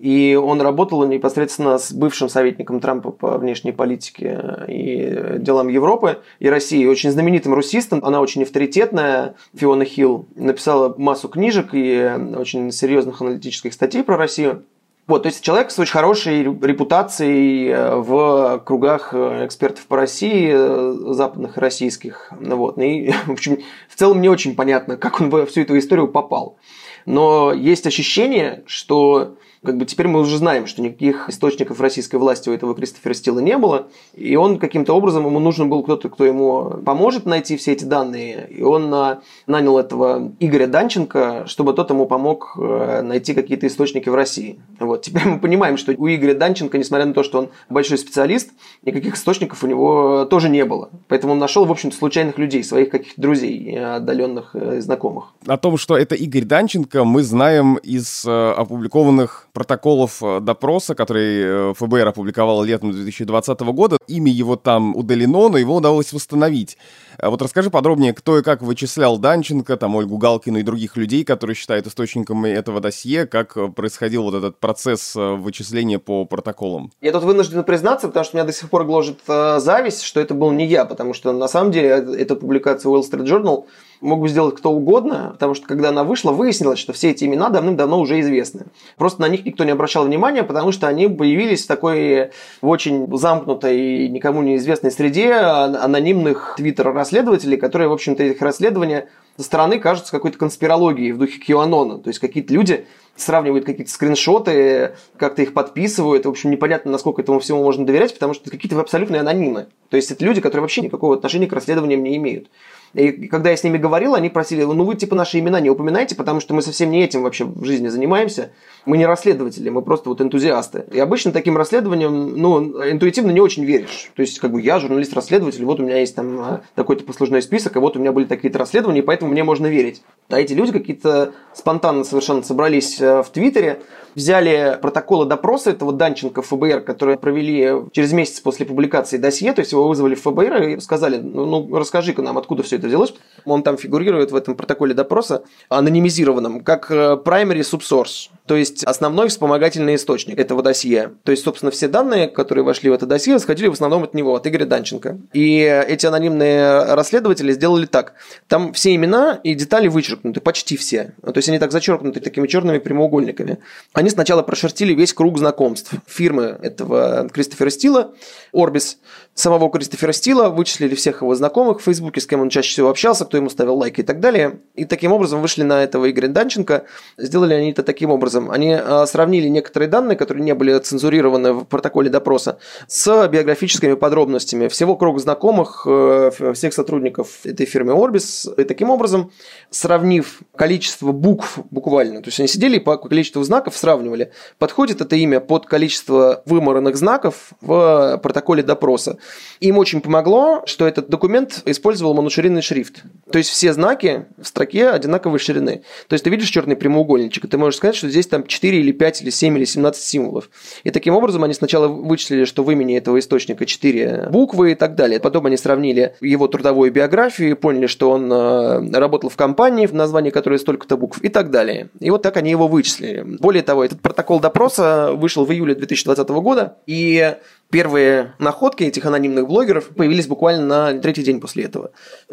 И 0.00 0.34
он 0.36 0.60
работал 0.60 1.04
непосредственно 1.06 1.78
с 1.78 1.92
бывшим 1.92 2.28
советником 2.28 2.80
Трампа 2.80 3.10
по 3.10 3.36
внешней 3.38 3.72
политике 3.72 4.64
и 4.68 5.38
делам 5.38 5.68
Европы 5.68 6.18
и 6.38 6.48
России, 6.48 6.86
очень 6.86 7.10
знаменитым 7.10 7.54
русистом. 7.54 8.00
Она 8.04 8.20
очень 8.20 8.42
авторитетная, 8.42 9.34
Фиона 9.54 9.84
Хилл, 9.84 10.26
написала 10.36 10.94
массу 10.96 11.28
книжек 11.28 11.70
и 11.72 12.10
очень 12.36 12.70
серьезных 12.70 13.20
аналитических 13.20 13.72
статей 13.72 14.04
про 14.04 14.16
Россию. 14.16 14.64
Вот, 15.08 15.22
то 15.22 15.28
есть 15.28 15.42
человек 15.42 15.70
с 15.70 15.78
очень 15.78 15.92
хорошей 15.92 16.42
репутацией 16.42 17.70
э, 17.70 17.96
в 17.96 18.62
кругах 18.66 19.14
э, 19.14 19.46
экспертов 19.46 19.86
по 19.86 19.96
России, 19.96 20.52
э, 20.52 21.14
западных 21.14 21.56
российских. 21.56 22.30
Вот. 22.38 22.76
И, 22.78 23.14
в 23.26 23.32
общем, 23.32 23.62
в 23.88 23.96
целом 23.96 24.20
не 24.20 24.28
очень 24.28 24.54
понятно, 24.54 24.98
как 24.98 25.22
он 25.22 25.30
в 25.30 25.46
всю 25.46 25.62
эту 25.62 25.78
историю 25.78 26.08
попал. 26.08 26.58
Но 27.06 27.54
есть 27.54 27.86
ощущение, 27.86 28.62
что 28.66 29.38
как 29.64 29.76
бы 29.76 29.84
теперь 29.84 30.08
мы 30.08 30.20
уже 30.20 30.38
знаем, 30.38 30.66
что 30.66 30.82
никаких 30.82 31.28
источников 31.28 31.80
российской 31.80 32.16
власти 32.16 32.48
у 32.48 32.52
этого 32.52 32.74
Кристофера 32.74 33.14
Стила 33.14 33.40
не 33.40 33.56
было, 33.58 33.88
и 34.14 34.36
он 34.36 34.58
каким-то 34.58 34.94
образом, 34.94 35.26
ему 35.26 35.40
нужен 35.40 35.68
был 35.68 35.82
кто-то, 35.82 36.08
кто 36.08 36.24
ему 36.24 36.78
поможет 36.84 37.26
найти 37.26 37.56
все 37.56 37.72
эти 37.72 37.84
данные, 37.84 38.48
и 38.50 38.62
он 38.62 38.92
а, 38.94 39.20
нанял 39.46 39.78
этого 39.78 40.32
Игоря 40.38 40.66
Данченко, 40.66 41.44
чтобы 41.46 41.72
тот 41.72 41.90
ему 41.90 42.06
помог 42.06 42.56
э, 42.58 43.02
найти 43.02 43.34
какие-то 43.34 43.66
источники 43.66 44.08
в 44.08 44.14
России. 44.14 44.60
Вот. 44.78 45.02
Теперь 45.02 45.26
мы 45.26 45.38
понимаем, 45.40 45.76
что 45.76 45.92
у 45.96 46.08
Игоря 46.08 46.34
Данченко, 46.34 46.78
несмотря 46.78 47.06
на 47.06 47.14
то, 47.14 47.22
что 47.22 47.38
он 47.38 47.48
большой 47.68 47.98
специалист, 47.98 48.50
никаких 48.84 49.16
источников 49.16 49.64
у 49.64 49.66
него 49.66 50.24
тоже 50.26 50.48
не 50.48 50.64
было. 50.64 50.90
Поэтому 51.08 51.32
он 51.32 51.38
нашел, 51.38 51.64
в 51.64 51.70
общем-то, 51.72 51.96
случайных 51.96 52.38
людей, 52.38 52.62
своих 52.62 52.90
каких-то 52.90 53.20
друзей, 53.20 53.78
отдаленных 53.78 54.54
э, 54.54 54.80
знакомых. 54.80 55.34
О 55.46 55.56
том, 55.56 55.76
что 55.76 55.96
это 55.96 56.14
Игорь 56.14 56.44
Данченко, 56.44 57.04
мы 57.04 57.22
знаем 57.22 57.76
из 57.76 58.24
э, 58.24 58.50
опубликованных 58.52 59.48
протоколов 59.58 60.22
э, 60.22 60.38
допроса, 60.38 60.94
который 60.94 61.70
э, 61.70 61.74
ФБР 61.76 62.06
опубликовал 62.06 62.62
летом 62.62 62.92
2020 62.92 63.60
года. 63.60 63.98
Имя 64.06 64.30
его 64.30 64.54
там 64.54 64.94
удалено, 64.94 65.48
но 65.48 65.58
его 65.58 65.74
удалось 65.74 66.12
восстановить. 66.12 66.78
А 67.18 67.28
вот 67.28 67.42
расскажи 67.42 67.68
подробнее, 67.68 68.14
кто 68.14 68.38
и 68.38 68.42
как 68.44 68.62
вычислял 68.62 69.18
Данченко, 69.18 69.76
там 69.76 69.96
Ольгу 69.96 70.16
Галкину 70.16 70.60
и 70.60 70.62
других 70.62 70.96
людей, 70.96 71.24
которые 71.24 71.56
считают 71.56 71.88
источниками 71.88 72.48
этого 72.48 72.80
досье, 72.80 73.26
как 73.26 73.56
э, 73.56 73.66
происходил 73.66 74.22
вот 74.22 74.34
этот 74.34 74.60
процесс 74.60 75.16
вычисления 75.16 75.98
по 75.98 76.24
протоколам. 76.24 76.92
Я 77.00 77.10
тут 77.10 77.24
вынужден 77.24 77.64
признаться, 77.64 78.06
потому 78.06 78.24
что 78.24 78.36
меня 78.36 78.44
до 78.44 78.52
сих 78.52 78.70
пор 78.70 78.84
гложет 78.84 79.18
зависть, 79.26 80.02
что 80.02 80.20
это 80.20 80.34
был 80.34 80.52
не 80.52 80.66
я, 80.66 80.84
потому 80.84 81.14
что 81.14 81.32
на 81.32 81.48
самом 81.48 81.72
деле 81.72 81.88
эта 81.88 82.36
публикация 82.36 82.90
Wall 82.90 83.02
Street 83.02 83.24
Journal– 83.24 83.64
мог 84.00 84.20
бы 84.20 84.28
сделать 84.28 84.56
кто 84.56 84.70
угодно, 84.70 85.30
потому 85.32 85.54
что 85.54 85.66
когда 85.66 85.90
она 85.90 86.04
вышла, 86.04 86.32
выяснилось, 86.32 86.78
что 86.78 86.92
все 86.92 87.10
эти 87.10 87.24
имена 87.24 87.48
давным-давно 87.48 88.00
уже 88.00 88.20
известны. 88.20 88.66
Просто 88.96 89.20
на 89.20 89.28
них 89.28 89.44
никто 89.44 89.64
не 89.64 89.72
обращал 89.72 90.04
внимания, 90.04 90.42
потому 90.42 90.72
что 90.72 90.86
они 90.88 91.08
появились 91.08 91.64
в 91.64 91.68
такой 91.68 92.30
в 92.60 92.68
очень 92.68 93.08
замкнутой 93.16 93.78
и 93.78 94.08
никому 94.08 94.42
неизвестной 94.42 94.90
среде 94.90 95.32
анонимных 95.32 96.54
твиттер-расследователей, 96.56 97.56
которые, 97.56 97.88
в 97.88 97.92
общем-то, 97.92 98.22
их 98.22 98.40
расследования 98.40 99.08
со 99.36 99.44
стороны 99.44 99.78
кажутся 99.78 100.10
какой-то 100.10 100.38
конспирологией 100.38 101.12
в 101.12 101.18
духе 101.18 101.40
QAnon. 101.40 102.02
То 102.02 102.08
есть 102.08 102.18
какие-то 102.18 102.52
люди 102.52 102.86
сравнивают 103.16 103.64
какие-то 103.64 103.90
скриншоты, 103.90 104.94
как-то 105.16 105.42
их 105.42 105.52
подписывают. 105.52 106.26
В 106.26 106.28
общем, 106.28 106.50
непонятно, 106.50 106.90
насколько 106.90 107.22
этому 107.22 107.40
всему 107.40 107.62
можно 107.62 107.84
доверять, 107.84 108.14
потому 108.14 108.34
что 108.34 108.44
это 108.44 108.50
какие-то 108.52 108.80
абсолютные 108.80 109.20
анонимы. 109.20 109.66
То 109.90 109.96
есть 109.96 110.10
это 110.10 110.24
люди, 110.24 110.40
которые 110.40 110.62
вообще 110.62 110.80
никакого 110.80 111.16
отношения 111.16 111.46
к 111.46 111.52
расследованиям 111.52 112.02
не 112.02 112.16
имеют. 112.16 112.48
И 112.94 113.26
когда 113.28 113.50
я 113.50 113.56
с 113.56 113.64
ними 113.64 113.78
говорил, 113.78 114.14
они 114.14 114.28
просили, 114.28 114.62
ну 114.64 114.84
вы 114.84 114.94
типа 114.94 115.14
наши 115.14 115.38
имена 115.38 115.60
не 115.60 115.70
упоминайте, 115.70 116.14
потому 116.14 116.40
что 116.40 116.54
мы 116.54 116.62
совсем 116.62 116.90
не 116.90 117.02
этим 117.02 117.22
вообще 117.22 117.44
в 117.44 117.64
жизни 117.64 117.88
занимаемся. 117.88 118.50
Мы 118.86 118.96
не 118.96 119.06
расследователи, 119.06 119.68
мы 119.68 119.82
просто 119.82 120.08
вот 120.08 120.20
энтузиасты. 120.20 120.84
И 120.92 120.98
обычно 120.98 121.32
таким 121.32 121.56
расследованием, 121.56 122.36
ну, 122.36 122.90
интуитивно 122.90 123.30
не 123.30 123.40
очень 123.40 123.64
веришь. 123.64 124.10
То 124.16 124.22
есть, 124.22 124.38
как 124.38 124.52
бы 124.52 124.62
я 124.62 124.78
журналист-расследователь, 124.78 125.64
вот 125.64 125.80
у 125.80 125.82
меня 125.82 125.98
есть 125.98 126.14
там 126.14 126.40
а, 126.40 126.60
такой-то 126.74 127.04
послужной 127.04 127.42
список, 127.42 127.76
и 127.76 127.78
вот 127.78 127.96
у 127.96 128.00
меня 128.00 128.12
были 128.12 128.24
такие-то 128.24 128.58
расследования, 128.58 129.00
и 129.00 129.02
поэтому 129.02 129.30
мне 129.30 129.44
можно 129.44 129.66
верить. 129.66 130.02
А 130.28 130.40
эти 130.40 130.54
люди 130.54 130.72
какие-то 130.72 131.32
спонтанно 131.54 132.04
совершенно 132.04 132.42
собрались 132.42 133.00
э, 133.00 133.22
в 133.22 133.30
Твиттере, 133.30 133.82
взяли 134.18 134.76
протоколы 134.82 135.26
допроса 135.26 135.70
этого 135.70 135.92
Данченко 135.92 136.42
ФБР, 136.42 136.80
которые 136.80 137.16
провели 137.18 137.72
через 137.92 138.12
месяц 138.12 138.40
после 138.40 138.66
публикации 138.66 139.16
досье, 139.16 139.52
то 139.52 139.60
есть 139.60 139.72
его 139.72 139.86
вызвали 139.86 140.16
в 140.16 140.22
ФБР 140.22 140.62
и 140.62 140.80
сказали, 140.80 141.18
ну, 141.18 141.46
ну 141.46 141.76
расскажи-ка 141.76 142.20
нам, 142.20 142.36
откуда 142.36 142.64
все 142.64 142.76
это 142.76 142.88
взялось. 142.88 143.14
Он 143.44 143.62
там 143.62 143.78
фигурирует 143.78 144.32
в 144.32 144.36
этом 144.36 144.56
протоколе 144.56 144.92
допроса 144.92 145.44
анонимизированном, 145.68 146.60
как 146.60 146.90
э, 146.90 147.16
primary 147.24 147.60
subsource, 147.60 148.30
то 148.48 148.56
есть 148.56 148.82
основной 148.84 149.28
вспомогательный 149.28 149.94
источник 149.94 150.40
этого 150.40 150.62
досье. 150.62 151.12
То 151.22 151.30
есть, 151.30 151.44
собственно, 151.44 151.70
все 151.70 151.86
данные, 151.86 152.28
которые 152.28 152.64
вошли 152.64 152.90
в 152.90 152.94
это 152.94 153.06
досье, 153.06 153.38
сходили 153.38 153.68
в 153.68 153.72
основном 153.72 154.02
от 154.02 154.14
него, 154.14 154.34
от 154.34 154.46
Игоря 154.46 154.64
Данченко. 154.64 155.18
И 155.34 155.58
эти 155.60 156.06
анонимные 156.06 156.94
расследователи 156.94 157.52
сделали 157.52 157.86
так. 157.86 158.14
Там 158.48 158.72
все 158.72 158.94
имена 158.94 159.38
и 159.44 159.54
детали 159.54 159.86
вычеркнуты, 159.88 160.40
почти 160.40 160.76
все. 160.76 161.12
То 161.22 161.36
есть 161.36 161.48
они 161.48 161.58
так 161.58 161.70
зачеркнуты 161.70 162.20
такими 162.20 162.46
черными 162.46 162.78
прямоугольниками. 162.78 163.58
Они 163.92 164.07
сначала 164.10 164.42
прошертили 164.42 164.94
весь 164.94 165.12
круг 165.12 165.38
знакомств 165.38 165.92
фирмы 166.06 166.58
этого 166.62 167.28
Кристофера 167.32 167.70
Стила, 167.70 168.14
Orbis, 168.52 168.96
самого 169.34 169.70
Кристофера 169.70 170.12
Стила, 170.12 170.48
вычислили 170.48 170.94
всех 170.94 171.22
его 171.22 171.34
знакомых 171.34 171.80
в 171.80 171.84
Фейсбуке, 171.84 172.20
с 172.20 172.26
кем 172.26 172.40
он 172.40 172.48
чаще 172.48 172.70
всего 172.70 172.90
общался, 172.90 173.24
кто 173.24 173.36
ему 173.36 173.50
ставил 173.50 173.76
лайки 173.76 174.00
и 174.00 174.04
так 174.04 174.20
далее. 174.20 174.60
И 174.74 174.84
таким 174.84 175.12
образом 175.12 175.40
вышли 175.40 175.62
на 175.62 175.82
этого 175.82 176.10
Игоря 176.10 176.28
Данченко. 176.28 176.84
Сделали 177.16 177.54
они 177.54 177.70
это 177.70 177.82
таким 177.82 178.10
образом. 178.10 178.50
Они 178.50 178.72
а, 178.72 179.06
сравнили 179.06 179.48
некоторые 179.48 179.88
данные, 179.88 180.16
которые 180.16 180.44
не 180.44 180.54
были 180.54 180.76
цензурированы 180.78 181.52
в 181.52 181.64
протоколе 181.64 182.10
допроса, 182.10 182.58
с 182.86 183.28
биографическими 183.28 183.94
подробностями 183.94 184.68
всего 184.68 184.96
круга 184.96 185.20
знакомых, 185.20 185.86
э, 185.86 186.30
всех 186.54 186.74
сотрудников 186.74 187.40
этой 187.44 187.66
фирмы 187.66 187.92
Orbis. 187.92 188.52
И 188.60 188.64
таким 188.64 188.90
образом, 188.90 189.30
сравнив 189.70 190.40
количество 190.56 191.12
букв 191.12 191.58
буквально, 191.70 192.22
то 192.22 192.28
есть 192.28 192.38
они 192.40 192.48
сидели 192.48 192.78
по 192.78 192.96
количеству 192.96 193.42
знаков 193.42 193.76
сравнивали, 193.98 194.30
подходит 194.58 195.00
это 195.00 195.16
имя 195.16 195.40
под 195.40 195.66
количество 195.66 196.42
вымаранных 196.46 196.96
знаков 196.96 197.50
в 197.60 198.20
протоколе 198.22 198.62
допроса. 198.62 199.18
Им 199.60 199.78
очень 199.78 200.00
помогло, 200.00 200.62
что 200.66 200.86
этот 200.86 201.08
документ 201.08 201.62
использовал 201.64 202.14
моноширинный 202.14 202.62
шрифт. 202.62 203.02
То 203.30 203.38
есть 203.38 203.50
все 203.50 203.72
знаки 203.72 204.26
в 204.36 204.46
строке 204.46 204.90
одинаковой 204.90 205.38
ширины. 205.38 205.82
То 206.08 206.14
есть 206.14 206.24
ты 206.24 206.30
видишь 206.30 206.48
черный 206.48 206.76
прямоугольничек, 206.76 207.44
и 207.44 207.48
ты 207.48 207.58
можешь 207.58 207.78
сказать, 207.78 207.96
что 207.96 208.08
здесь 208.08 208.26
там 208.26 208.46
4 208.46 208.78
или 208.78 208.92
5 208.92 209.22
или 209.22 209.30
7 209.30 209.56
или 209.58 209.64
17 209.64 210.02
символов. 210.02 210.50
И 210.84 210.90
таким 210.90 211.14
образом 211.14 211.44
они 211.44 211.54
сначала 211.54 211.88
вычислили, 211.88 212.44
что 212.44 212.62
в 212.62 212.70
имени 212.70 212.96
этого 212.96 213.18
источника 213.18 213.66
4 213.66 214.28
буквы 214.30 214.72
и 214.72 214.74
так 214.74 214.94
далее. 214.94 215.20
Потом 215.20 215.46
они 215.46 215.56
сравнили 215.56 216.14
его 216.20 216.46
трудовую 216.46 216.92
биографию 216.92 217.50
и 217.50 217.54
поняли, 217.54 217.86
что 217.86 218.10
он 218.10 218.32
э, 218.32 218.98
работал 218.98 219.30
в 219.30 219.36
компании, 219.36 219.86
в 219.86 219.94
названии 219.94 220.30
которой 220.30 220.58
столько-то 220.58 220.96
букв 220.96 221.22
и 221.22 221.28
так 221.28 221.50
далее. 221.50 221.88
И 222.00 222.10
вот 222.10 222.22
так 222.22 222.36
они 222.36 222.50
его 222.50 222.68
вычислили. 222.68 223.24
Более 223.38 223.62
того, 223.62 223.77
этот 223.84 224.00
протокол 224.00 224.40
допроса 224.40 225.12
вышел 225.12 225.44
в 225.44 225.52
июле 225.52 225.74
2020 225.74 226.28
года, 226.28 226.76
и 226.86 227.36
Первые 227.70 228.32
находки 228.38 228.84
этих 228.84 229.04
анонимных 229.04 229.46
блогеров 229.46 229.88
появились 229.88 230.26
буквально 230.26 230.64
на 230.66 231.00
третий 231.00 231.22
день 231.22 231.38
после 231.38 231.64
этого. 231.64 231.90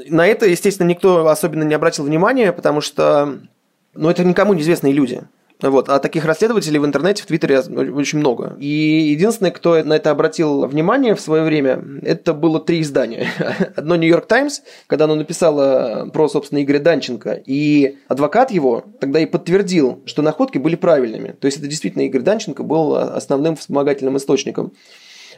На 0.07 0.25
это, 0.25 0.45
естественно, 0.45 0.87
никто 0.87 1.27
особенно 1.27 1.63
не 1.63 1.73
обратил 1.73 2.05
внимания, 2.05 2.53
потому 2.53 2.79
что 2.79 3.39
ну, 3.93 4.09
это 4.09 4.23
никому 4.23 4.53
неизвестные 4.53 4.93
люди. 4.93 5.23
Вот. 5.61 5.89
А 5.89 5.99
таких 5.99 6.25
расследователей 6.25 6.79
в 6.79 6.85
интернете, 6.85 7.23
в 7.23 7.25
Твиттере 7.25 7.59
очень 7.59 8.19
много. 8.19 8.55
И 8.59 8.67
единственное, 8.67 9.51
кто 9.51 9.83
на 9.83 9.93
это 9.93 10.11
обратил 10.11 10.65
внимание 10.65 11.15
в 11.15 11.21
свое 11.21 11.43
время, 11.43 11.81
это 12.03 12.33
было 12.33 12.59
три 12.59 12.81
издания. 12.81 13.27
Одно 13.75 13.95
Нью-Йорк 13.95 14.25
Таймс, 14.25 14.61
когда 14.87 15.05
оно 15.05 15.15
написало 15.15 16.09
про, 16.11 16.27
собственно, 16.27 16.61
Игоря 16.61 16.79
Данченко, 16.79 17.41
и 17.45 17.97
адвокат 18.07 18.51
его 18.51 18.83
тогда 18.99 19.19
и 19.19 19.25
подтвердил, 19.25 20.01
что 20.05 20.21
находки 20.21 20.57
были 20.57 20.75
правильными. 20.75 21.35
То 21.39 21.45
есть 21.45 21.57
это 21.57 21.67
действительно 21.67 22.03
Игорь 22.03 22.21
Данченко 22.21 22.63
был 22.63 22.95
основным 22.95 23.55
вспомогательным 23.55 24.17
источником. 24.17 24.73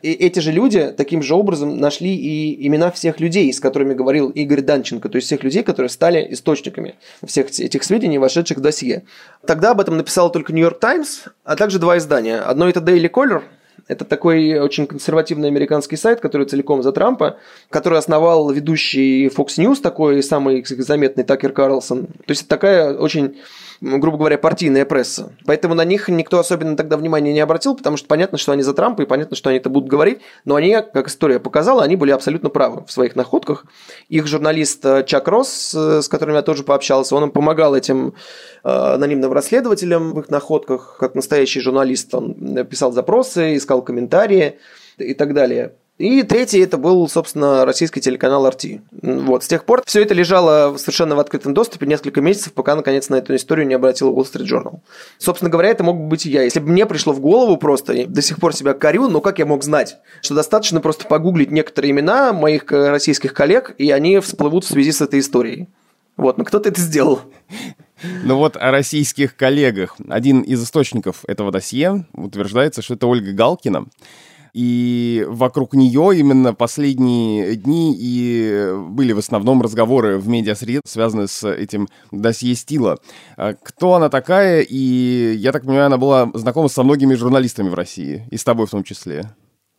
И 0.01 0.11
эти 0.11 0.39
же 0.39 0.51
люди 0.51 0.93
таким 0.95 1.21
же 1.21 1.35
образом 1.35 1.77
нашли 1.77 2.15
и 2.15 2.67
имена 2.67 2.91
всех 2.91 3.19
людей, 3.19 3.51
с 3.51 3.59
которыми 3.59 3.93
говорил 3.93 4.29
Игорь 4.29 4.61
Данченко, 4.61 5.09
то 5.09 5.15
есть 5.17 5.27
всех 5.27 5.43
людей, 5.43 5.63
которые 5.63 5.89
стали 5.89 6.27
источниками 6.31 6.95
всех 7.25 7.47
этих 7.59 7.83
сведений, 7.83 8.17
вошедших 8.17 8.57
в 8.57 8.61
досье. 8.61 9.03
Тогда 9.45 9.71
об 9.71 9.81
этом 9.81 9.97
написал 9.97 10.31
только 10.31 10.53
Нью-Йорк 10.53 10.79
Таймс, 10.79 11.23
а 11.43 11.55
также 11.55 11.79
два 11.79 11.97
издания. 11.97 12.39
Одно 12.39 12.69
это 12.69 12.79
Daily 12.79 13.09
Caller, 13.09 13.43
это 13.87 14.03
такой 14.03 14.59
очень 14.59 14.85
консервативный 14.85 15.47
американский 15.47 15.95
сайт, 15.95 16.19
который 16.19 16.45
целиком 16.45 16.83
за 16.83 16.91
Трампа, 16.91 17.37
который 17.69 17.97
основал 17.97 18.49
ведущий 18.51 19.27
Fox 19.27 19.57
News, 19.57 19.81
такой 19.81 20.21
самый 20.23 20.63
заметный 20.65 21.23
Такер 21.23 21.53
Карлсон. 21.53 22.07
То 22.07 22.29
есть 22.29 22.41
это 22.41 22.49
такая 22.49 22.93
очень 22.93 23.37
грубо 23.81 24.17
говоря, 24.17 24.37
партийная 24.37 24.85
пресса. 24.85 25.33
Поэтому 25.45 25.75
на 25.75 25.85
них 25.85 26.09
никто 26.09 26.39
особенно 26.39 26.75
тогда 26.75 26.97
внимания 26.97 27.33
не 27.33 27.39
обратил, 27.39 27.75
потому 27.75 27.97
что 27.97 28.07
понятно, 28.07 28.37
что 28.37 28.51
они 28.51 28.63
за 28.63 28.73
Трампа, 28.73 29.03
и 29.03 29.05
понятно, 29.05 29.35
что 29.35 29.49
они 29.49 29.59
это 29.59 29.69
будут 29.69 29.89
говорить, 29.89 30.19
но 30.45 30.55
они, 30.55 30.73
как 30.93 31.07
история 31.07 31.39
показала, 31.39 31.83
они 31.83 31.95
были 31.95 32.11
абсолютно 32.11 32.49
правы 32.49 32.85
в 32.85 32.91
своих 32.91 33.15
находках. 33.15 33.65
Их 34.09 34.27
журналист 34.27 34.85
э, 34.85 35.03
Чак 35.05 35.27
Росс, 35.27 35.73
э, 35.75 36.01
с 36.01 36.07
которым 36.07 36.35
я 36.35 36.41
тоже 36.41 36.63
пообщался, 36.63 37.15
он 37.15 37.25
им 37.25 37.31
помогал 37.31 37.75
этим 37.75 38.13
э, 38.63 38.69
анонимным 38.69 39.31
расследователям 39.31 40.13
в 40.13 40.19
их 40.19 40.29
находках, 40.29 40.97
как 40.99 41.15
настоящий 41.15 41.59
журналист, 41.59 42.13
он 42.15 42.65
писал 42.65 42.91
запросы, 42.91 43.55
искал 43.55 43.81
комментарии 43.81 44.59
и 44.97 45.13
так 45.13 45.33
далее. 45.33 45.73
И 45.97 46.21
третий 46.21 46.59
это 46.59 46.77
был, 46.77 47.09
собственно, 47.09 47.65
российский 47.65 48.01
телеканал 48.01 48.47
RT. 48.47 48.81
Вот, 49.23 49.43
с 49.43 49.47
тех 49.47 49.65
пор 49.65 49.81
все 49.85 50.03
это 50.03 50.13
лежало 50.13 50.77
совершенно 50.77 51.15
в 51.15 51.19
открытом 51.19 51.55
доступе 51.55 51.87
несколько 51.87 52.21
месяцев, 52.21 52.53
пока, 52.53 52.75
наконец, 52.75 53.09
на 53.09 53.15
эту 53.15 53.35
историю 53.35 53.65
не 53.67 53.73
обратил 53.73 54.13
Wall 54.13 54.31
Street 54.31 54.45
Journal. 54.45 54.79
Собственно 55.17 55.49
говоря, 55.49 55.69
это 55.69 55.83
мог 55.83 55.99
быть 55.99 56.27
и 56.27 56.29
я. 56.29 56.43
Если 56.43 56.59
бы 56.59 56.69
мне 56.69 56.85
пришло 56.85 57.13
в 57.13 57.19
голову 57.19 57.57
просто, 57.57 57.93
и 57.93 58.05
до 58.05 58.21
сих 58.21 58.39
пор 58.39 58.53
себя 58.53 58.73
корю, 58.73 59.07
но 59.09 59.21
как 59.21 59.39
я 59.39 59.47
мог 59.47 59.63
знать, 59.63 59.97
что 60.21 60.35
достаточно 60.35 60.81
просто 60.81 61.07
погуглить 61.07 61.49
некоторые 61.49 61.91
имена 61.91 62.31
моих 62.31 62.71
э, 62.71 62.89
российских 62.91 63.33
коллег, 63.33 63.73
и 63.79 63.89
они 63.89 64.19
всплывут 64.19 64.65
в 64.65 64.67
связи 64.67 64.91
с 64.91 65.01
этой 65.01 65.19
историей. 65.19 65.67
Вот, 66.15 66.37
но 66.37 66.43
кто-то 66.43 66.69
это 66.69 66.79
сделал. 66.79 67.21
Ну 68.23 68.37
вот 68.37 68.55
о 68.57 68.69
российских 68.69 69.35
коллегах. 69.35 69.95
Один 70.07 70.41
из 70.41 70.63
источников 70.63 71.23
этого 71.27 71.51
досье 71.51 72.05
утверждается, 72.13 72.83
что 72.83 72.93
это 72.93 73.07
Ольга 73.07 73.31
Галкина. 73.31 73.85
И 74.53 75.25
вокруг 75.27 75.73
нее 75.73 76.17
именно 76.17 76.53
последние 76.53 77.55
дни 77.55 77.95
и 77.97 78.71
были 78.89 79.13
в 79.13 79.19
основном 79.19 79.61
разговоры 79.61 80.17
в 80.17 80.27
медиасреде, 80.27 80.81
связанные 80.85 81.27
с 81.27 81.47
этим 81.47 81.87
досье 82.11 82.55
Стила. 82.55 82.97
А 83.37 83.53
кто 83.53 83.95
она 83.95 84.09
такая? 84.09 84.61
И, 84.61 85.35
я 85.37 85.51
так 85.51 85.63
понимаю, 85.63 85.87
она 85.87 85.97
была 85.97 86.29
знакома 86.33 86.67
со 86.69 86.83
многими 86.83 87.13
журналистами 87.13 87.69
в 87.69 87.73
России, 87.73 88.27
и 88.31 88.37
с 88.37 88.43
тобой 88.43 88.67
в 88.67 88.71
том 88.71 88.83
числе. 88.83 89.29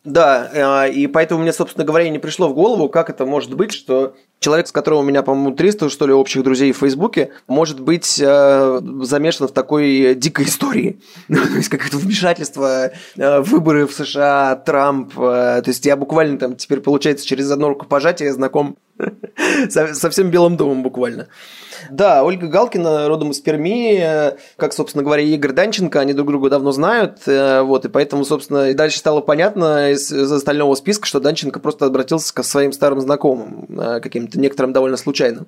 Да, 0.04 0.86
э, 0.86 0.92
и 0.92 1.06
поэтому 1.06 1.42
мне, 1.42 1.52
собственно 1.52 1.84
говоря, 1.84 2.08
не 2.08 2.18
пришло 2.18 2.48
в 2.48 2.54
голову, 2.54 2.88
как 2.88 3.10
это 3.10 3.26
может 3.26 3.54
быть, 3.54 3.72
что 3.72 4.14
человек, 4.40 4.68
с 4.68 4.72
которым 4.72 5.00
у 5.00 5.02
меня, 5.02 5.22
по-моему, 5.22 5.52
300, 5.52 5.88
что 5.88 6.06
ли, 6.06 6.12
общих 6.12 6.42
друзей 6.42 6.72
в 6.72 6.78
Фейсбуке, 6.78 7.32
может 7.46 7.80
быть 7.80 8.20
э, 8.20 8.80
замешан 9.02 9.48
в 9.48 9.52
такой 9.52 10.14
дикой 10.14 10.46
истории. 10.46 11.00
То 11.28 11.56
есть, 11.56 11.68
какое-то 11.68 11.98
вмешательство, 11.98 12.90
э, 13.16 13.40
выборы 13.40 13.86
в 13.86 13.92
США, 13.92 14.56
Трамп. 14.56 15.14
то 15.14 15.64
есть, 15.66 15.84
я 15.86 15.96
буквально 15.96 16.38
там 16.38 16.56
теперь, 16.56 16.80
получается, 16.80 17.26
через 17.26 17.50
одно 17.50 17.68
рукопожатие 17.68 18.32
знаком 18.32 18.76
со 19.68 20.10
всем 20.10 20.30
Белым 20.30 20.56
домом 20.56 20.82
буквально. 20.82 21.28
Да, 21.90 22.24
Ольга 22.24 22.48
Галкина 22.48 23.08
родом 23.08 23.30
из 23.30 23.40
Перми, 23.40 24.34
как, 24.56 24.72
собственно 24.72 25.04
говоря, 25.04 25.22
и 25.22 25.34
Игорь 25.34 25.52
Данченко, 25.52 26.00
они 26.00 26.12
друг 26.12 26.28
друга 26.28 26.50
давно 26.50 26.72
знают, 26.72 27.20
э, 27.26 27.62
вот, 27.62 27.84
и 27.84 27.88
поэтому, 27.88 28.24
собственно, 28.24 28.70
и 28.70 28.74
дальше 28.74 28.98
стало 28.98 29.20
понятно 29.20 29.92
из, 29.92 30.10
из 30.12 30.30
остального 30.30 30.74
списка, 30.74 31.06
что 31.06 31.20
Данченко 31.20 31.60
просто 31.60 31.86
обратился 31.86 32.34
к 32.34 32.42
своим 32.42 32.72
старым 32.72 33.00
знакомым, 33.00 33.66
э, 33.78 34.00
каким-то 34.28 34.40
некоторым 34.40 34.72
довольно 34.72 34.96
случайным. 34.96 35.46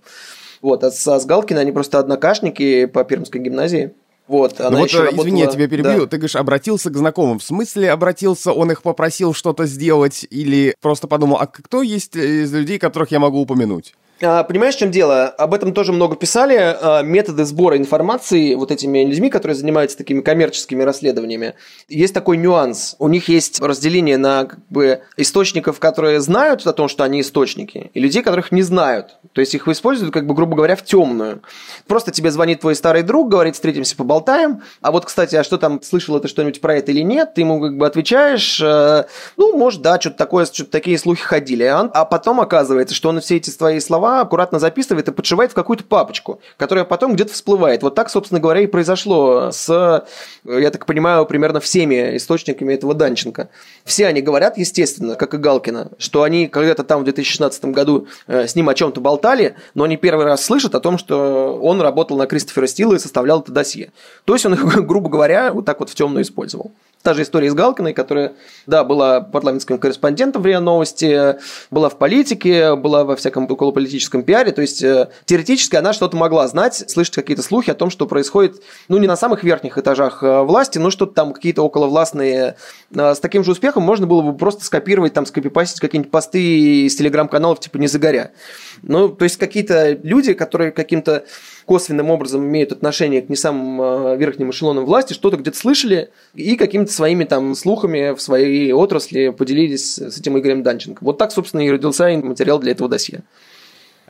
Вот, 0.63 0.85
а 0.85 0.91
с, 0.91 1.07
а 1.09 1.19
с 1.19 1.27
Галкиной 1.27 1.63
они 1.63 1.73
просто 1.73 1.99
однокашники 1.99 2.87
по 2.87 3.05
Пермской 3.05 3.41
гимназии. 3.41 3.93
Вот, 4.29 4.61
она 4.61 4.71
ну 4.71 4.79
вот, 4.79 4.89
еще 4.89 4.99
работала... 4.99 5.23
извини, 5.23 5.41
я 5.41 5.47
тебя 5.49 5.69
перебью. 5.69 6.01
Да. 6.01 6.07
Ты 6.07 6.17
говоришь, 6.19 6.37
обратился 6.37 6.91
к 6.91 6.97
знакомым. 6.97 7.41
В 7.41 7.43
смысле 7.43 7.91
обратился, 7.91 8.53
он 8.53 8.71
их 8.71 8.83
попросил 8.83 9.35
что-то 9.35 9.67
сделать 9.67 10.27
или 10.31 10.75
просто 10.81 11.09
подумал, 11.09 11.39
а 11.41 11.47
кто 11.47 11.83
есть 11.83 12.15
из 12.15 12.53
людей, 12.53 12.79
которых 12.79 13.11
я 13.11 13.19
могу 13.19 13.41
упомянуть? 13.41 13.95
А, 14.23 14.45
понимаешь, 14.45 14.75
в 14.75 14.79
чем 14.79 14.91
дело? 14.91 15.29
Об 15.29 15.55
этом 15.55 15.73
тоже 15.73 15.93
много 15.93 16.15
писали. 16.15 16.57
А, 16.59 17.03
методы 17.03 17.45
сбора 17.45 17.79
информации 17.79 18.55
вот 18.55 18.71
этими 18.71 19.05
людьми, 19.05 19.31
которые 19.31 19.57
занимаются 19.57 19.97
такими 19.97 20.21
коммерческими 20.21 20.83
расследованиями. 20.83 21.55
Есть 21.89 22.13
такой 22.13 22.37
нюанс. 22.37 22.97
У 22.99 23.09
них 23.09 23.29
есть 23.29 23.61
разделение 23.61 24.19
на 24.19 24.45
как 24.45 24.59
бы, 24.69 25.01
источников, 25.17 25.79
которые 25.79 26.21
знают 26.21 26.67
о 26.67 26.73
том, 26.75 26.89
что 26.89 27.05
они 27.05 27.23
источники, 27.23 27.91
и 27.95 28.01
людей, 28.01 28.23
которых 28.23 28.53
не 28.53 28.63
знают. 28.63 29.17
То 29.33 29.41
есть 29.41 29.55
их 29.55 29.67
используют, 29.69 30.13
как 30.13 30.27
бы, 30.27 30.35
грубо 30.35 30.55
говоря, 30.57 30.77
в 30.77 30.85
темную. 30.85 31.43
Просто 31.87 32.11
тебе 32.11 32.31
звонит 32.31 32.61
твой 32.61 32.75
старый 32.75 33.03
друг, 33.03 33.31
говорит, 33.31 33.55
встретимся, 33.55 33.97
поболтаем. 33.97 34.63
А 34.83 34.93
вот, 34.93 35.07
кстати, 35.07 35.37
а 35.37 35.45
что 35.45 35.57
там, 35.57 35.81
слышал 35.83 36.19
ты 36.21 36.29
что-нибудь 36.29 36.61
про 36.61 36.77
это 36.77 36.91
или 36.91 37.01
нет? 37.01 37.35
Ты 37.35 37.41
ему 37.41 37.61
как 37.61 37.77
бы 37.79 37.87
отвечаешь, 37.87 38.61
э, 38.61 39.05
ну, 39.39 39.57
может, 39.57 39.81
да, 39.81 39.99
что-то 39.99 40.19
такое, 40.19 40.45
что-то 40.45 40.71
такие 40.71 40.99
слухи 40.99 41.23
ходили. 41.23 41.65
А, 41.65 41.81
а 41.95 42.05
потом 42.05 42.41
оказывается, 42.41 42.95
что 42.95 43.09
он 43.09 43.21
все 43.21 43.37
эти 43.37 43.51
твои 43.51 43.81
слова 43.81 44.10
аккуратно 44.19 44.59
записывает 44.59 45.09
и 45.09 45.13
подшивает 45.13 45.53
в 45.53 45.55
какую-то 45.55 45.85
папочку, 45.85 46.41
которая 46.57 46.85
потом 46.85 47.15
где-то 47.15 47.33
всплывает. 47.33 47.83
Вот 47.83 47.95
так, 47.95 48.11
собственно 48.11 48.41
говоря, 48.41 48.63
и 48.63 48.67
произошло 48.67 49.51
с, 49.53 50.05
я 50.45 50.71
так 50.71 50.87
понимаю, 50.87 51.25
примерно 51.27 51.61
всеми 51.61 52.17
источниками 52.17 52.75
этого 52.75 52.95
Данченко. 52.95 53.49
Все 53.85 54.07
они 54.07 54.21
говорят, 54.21 54.59
естественно, 54.59 55.15
как 55.15 55.35
и 55.35 55.37
Галкина, 55.37 55.93
что 55.99 56.23
они 56.23 56.49
когда-то 56.49 56.83
там 56.83 57.03
в 57.03 57.05
2016 57.05 57.67
году 57.67 58.09
э, 58.27 58.47
с 58.47 58.57
ним 58.57 58.69
о 58.69 58.75
чем-то 58.75 59.01
болтали, 59.01 59.55
но 59.75 59.85
они 59.85 59.97
первый 59.97 60.27
раз 60.27 60.45
слышат 60.45 60.75
о 60.75 60.81
том, 60.81 60.99
что 60.99 61.59
он 61.61 61.81
работал 61.81 62.17
на 62.17 62.27
Кристофера 62.27 62.67
Стила 62.67 62.95
и 62.95 62.99
составлял 62.99 63.41
это 63.41 63.53
досье. 63.53 63.93
То 64.25 64.35
есть 64.35 64.45
он 64.47 64.55
их, 64.55 64.65
грубо 64.87 65.09
говоря, 65.09 65.53
вот 65.53 65.65
так 65.65 65.81
вот 65.81 65.91
в 65.91 65.95
темную 65.95 66.23
использовал. 66.23 66.73
Та 67.03 67.15
же 67.15 67.23
история 67.23 67.51
с 67.51 67.55
Галкиной, 67.55 67.95
которая, 67.95 68.35
да, 68.67 68.85
была 68.85 69.23
парламентским 69.23 69.79
корреспондентом 69.79 70.43
в 70.43 70.47
РИА 70.47 70.61
Новости, 70.61 71.37
была 71.71 71.89
в 71.89 71.97
политике, 71.97 72.75
была 72.77 73.05
во 73.05 73.17
всяком 73.17 73.51
околополитическом 73.51 74.23
пиаре, 74.23 74.53
то 74.53 74.61
есть 74.61 74.83
э, 74.83 75.09
теоретически 75.25 75.77
она 75.77 75.95
что-то 75.95 76.19
могла 76.19 76.47
знать, 76.47 76.85
слышать 76.91 77.15
какие-то 77.15 77.43
слухи 77.43 77.71
о 77.71 77.75
том, 77.75 77.89
что 77.89 78.07
происходит, 78.07 78.63
ну, 78.89 78.99
не 78.99 79.07
на 79.07 79.17
самых 79.17 79.45
верхних 79.45 79.79
этажах 79.79 80.23
э, 80.23 80.43
власти, 80.43 80.77
но 80.77 80.91
что-то 80.91 81.15
там 81.15 81.33
какие-то 81.33 81.63
околовластные. 81.63 82.57
Э, 82.95 83.15
с 83.15 83.19
таким 83.19 83.45
же 83.45 83.53
успехом 83.53 83.83
можно 83.83 84.07
было 84.07 84.21
бы 84.21 84.37
просто 84.37 84.63
скопировать, 84.67 85.15
там, 85.15 85.25
скопипастить 85.25 85.81
какие-нибудь 85.81 86.13
посты 86.13 86.85
из 86.85 86.97
телеграм-каналов 86.97 87.61
типа 87.61 87.79
«Не 87.79 87.87
загоря». 87.87 88.33
Ну, 88.83 89.09
то 89.09 89.25
есть 89.25 89.39
какие-то 89.39 89.93
люди, 90.03 90.35
которые 90.35 90.71
каким-то 90.71 91.25
косвенным 91.67 92.11
образом 92.11 92.45
имеют 92.45 92.73
отношение 92.73 93.23
к 93.23 93.29
не 93.29 93.37
самым 93.37 93.81
э, 93.81 94.17
верхним 94.17 94.51
эшелонам 94.51 94.85
власти, 94.85 95.13
что-то 95.13 95.37
где-то 95.37 95.57
слышали 95.57 96.11
и 96.35 96.57
какими-то 96.57 96.93
своими 96.93 97.25
там 97.25 97.55
слухами 97.55 98.15
в 98.15 98.21
своей 98.21 98.73
отрасли 98.73 99.31
поделились 99.31 99.97
с 99.97 100.19
этим 100.19 100.39
Игорем 100.39 100.63
Данченко. 100.63 101.03
Вот 101.03 101.19
так, 101.19 101.33
собственно, 101.33 101.61
и 101.63 101.71
родился 101.71 102.09
материал 102.09 102.59
для 102.59 102.73
этого 102.73 102.89
досье. 102.89 103.23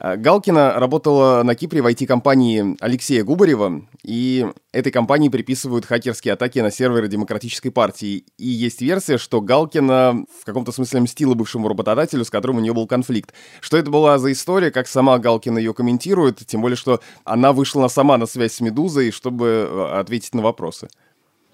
А, 0.02 0.16
Галкина 0.16 0.80
работала 0.80 1.42
на 1.42 1.54
Кипре 1.54 1.82
в 1.82 1.86
IT-компании 1.86 2.74
Алексея 2.80 3.22
Губарева, 3.22 3.82
и 4.02 4.46
этой 4.72 4.90
компании 4.90 5.28
приписывают 5.28 5.84
хакерские 5.84 6.32
атаки 6.32 6.58
на 6.60 6.70
серверы 6.70 7.06
Демократической 7.06 7.68
партии. 7.68 8.24
И 8.38 8.46
есть 8.46 8.80
версия, 8.80 9.18
что 9.18 9.42
Галкина 9.42 10.24
в 10.40 10.46
каком-то 10.46 10.72
смысле 10.72 11.00
мстила 11.00 11.34
бывшему 11.34 11.68
работодателю, 11.68 12.24
с 12.24 12.30
которым 12.30 12.56
у 12.56 12.60
нее 12.60 12.72
был 12.72 12.86
конфликт. 12.86 13.34
Что 13.60 13.76
это 13.76 13.90
была 13.90 14.18
за 14.18 14.32
история, 14.32 14.70
как 14.70 14.88
сама 14.88 15.18
Галкина 15.18 15.58
ее 15.58 15.74
комментирует, 15.74 16.38
тем 16.46 16.62
более, 16.62 16.76
что 16.76 17.00
она 17.24 17.52
вышла 17.52 17.88
сама 17.88 18.16
на 18.16 18.24
связь 18.24 18.54
с 18.54 18.60
«Медузой», 18.60 19.10
чтобы 19.10 19.68
э, 19.70 19.98
ответить 20.00 20.34
на 20.34 20.40
вопросы. 20.40 20.88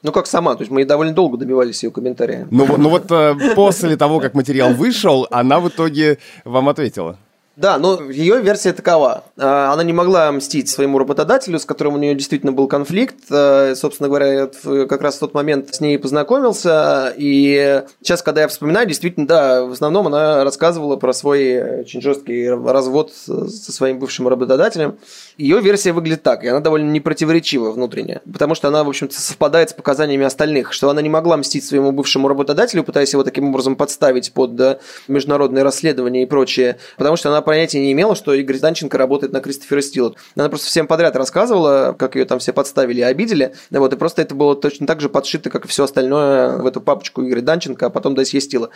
Ну, 0.02 0.12
как 0.12 0.28
сама, 0.28 0.54
то 0.54 0.60
есть 0.60 0.70
мы 0.70 0.84
довольно 0.84 1.12
долго 1.12 1.36
добивались 1.36 1.82
ее 1.82 1.90
комментария. 1.90 2.46
Ну, 2.52 2.64
ну 2.78 2.90
вот 2.90 3.10
э, 3.10 3.54
после 3.56 3.96
того, 3.96 4.20
как 4.20 4.34
материал 4.34 4.72
вышел, 4.72 5.26
она 5.32 5.58
в 5.58 5.68
итоге 5.68 6.18
вам 6.44 6.68
ответила. 6.68 7.18
Да, 7.56 7.78
но 7.78 8.10
ее 8.10 8.42
версия 8.42 8.74
такова. 8.74 9.24
А, 9.38 9.72
она 9.72 9.82
не 9.82 9.94
могла 9.94 10.30
мстить 10.30 10.68
своему 10.68 10.98
работодателю, 10.98 11.58
с 11.58 11.64
которым 11.64 11.94
у 11.94 11.96
нее 11.96 12.14
действительно 12.14 12.52
был 12.52 12.68
конфликт. 12.68 13.16
А, 13.30 13.72
собственно 13.74 14.10
говоря, 14.10 14.50
я 14.64 14.86
как 14.86 15.00
раз 15.00 15.16
в 15.16 15.20
тот 15.20 15.32
момент 15.32 15.74
с 15.74 15.80
ней 15.80 15.98
познакомился. 15.98 17.14
И 17.16 17.82
сейчас, 18.02 18.22
когда 18.22 18.42
я 18.42 18.48
вспоминаю, 18.48 18.86
действительно, 18.86 19.26
да, 19.26 19.64
в 19.64 19.72
основном 19.72 20.06
она 20.06 20.44
рассказывала 20.44 20.96
про 20.96 21.14
свой 21.14 21.80
очень 21.80 22.02
жесткий 22.02 22.50
развод 22.50 23.12
со 23.14 23.72
своим 23.72 24.00
бывшим 24.00 24.28
работодателем. 24.28 24.98
Ее 25.38 25.60
версия 25.62 25.92
выглядит 25.92 26.22
так, 26.22 26.44
и 26.44 26.48
она 26.48 26.60
довольно 26.60 26.90
непротиворечива 26.90 27.70
внутренне, 27.70 28.20
потому 28.30 28.54
что 28.54 28.68
она, 28.68 28.84
в 28.84 28.88
общем-то, 28.90 29.18
совпадает 29.18 29.70
с 29.70 29.72
показаниями 29.72 30.26
остальных, 30.26 30.74
что 30.74 30.90
она 30.90 31.00
не 31.00 31.08
могла 31.08 31.38
мстить 31.38 31.64
своему 31.64 31.92
бывшему 31.92 32.28
работодателю, 32.28 32.84
пытаясь 32.84 33.14
его 33.14 33.22
таким 33.22 33.48
образом 33.48 33.76
подставить 33.76 34.32
под 34.34 34.56
да, 34.56 34.78
международные 35.08 35.64
расследования 35.64 36.22
и 36.22 36.26
прочее, 36.26 36.76
потому 36.98 37.16
что 37.16 37.30
она 37.30 37.45
понятия 37.46 37.80
не 37.80 37.92
имела, 37.92 38.14
что 38.14 38.34
Игорь 38.34 38.58
Данченко 38.58 38.98
работает 38.98 39.32
на 39.32 39.40
Кристофера 39.40 39.80
Стила. 39.80 40.14
Она 40.34 40.50
просто 40.50 40.66
всем 40.66 40.86
подряд 40.86 41.16
рассказывала, 41.16 41.96
как 41.98 42.16
ее 42.16 42.26
там 42.26 42.38
все 42.40 42.52
подставили 42.52 43.00
и 43.00 43.02
обидели, 43.02 43.54
вот, 43.70 43.92
и 43.94 43.96
просто 43.96 44.20
это 44.20 44.34
было 44.34 44.54
точно 44.54 44.86
так 44.86 45.00
же 45.00 45.08
подшито, 45.08 45.48
как 45.48 45.64
и 45.64 45.68
все 45.68 45.84
остальное 45.84 46.58
в 46.58 46.66
эту 46.66 46.82
папочку 46.82 47.24
Игоря 47.24 47.40
Данченко, 47.40 47.86
а 47.86 47.90
потом 47.90 48.14
досье 48.14 48.40
Стила. 48.40 48.70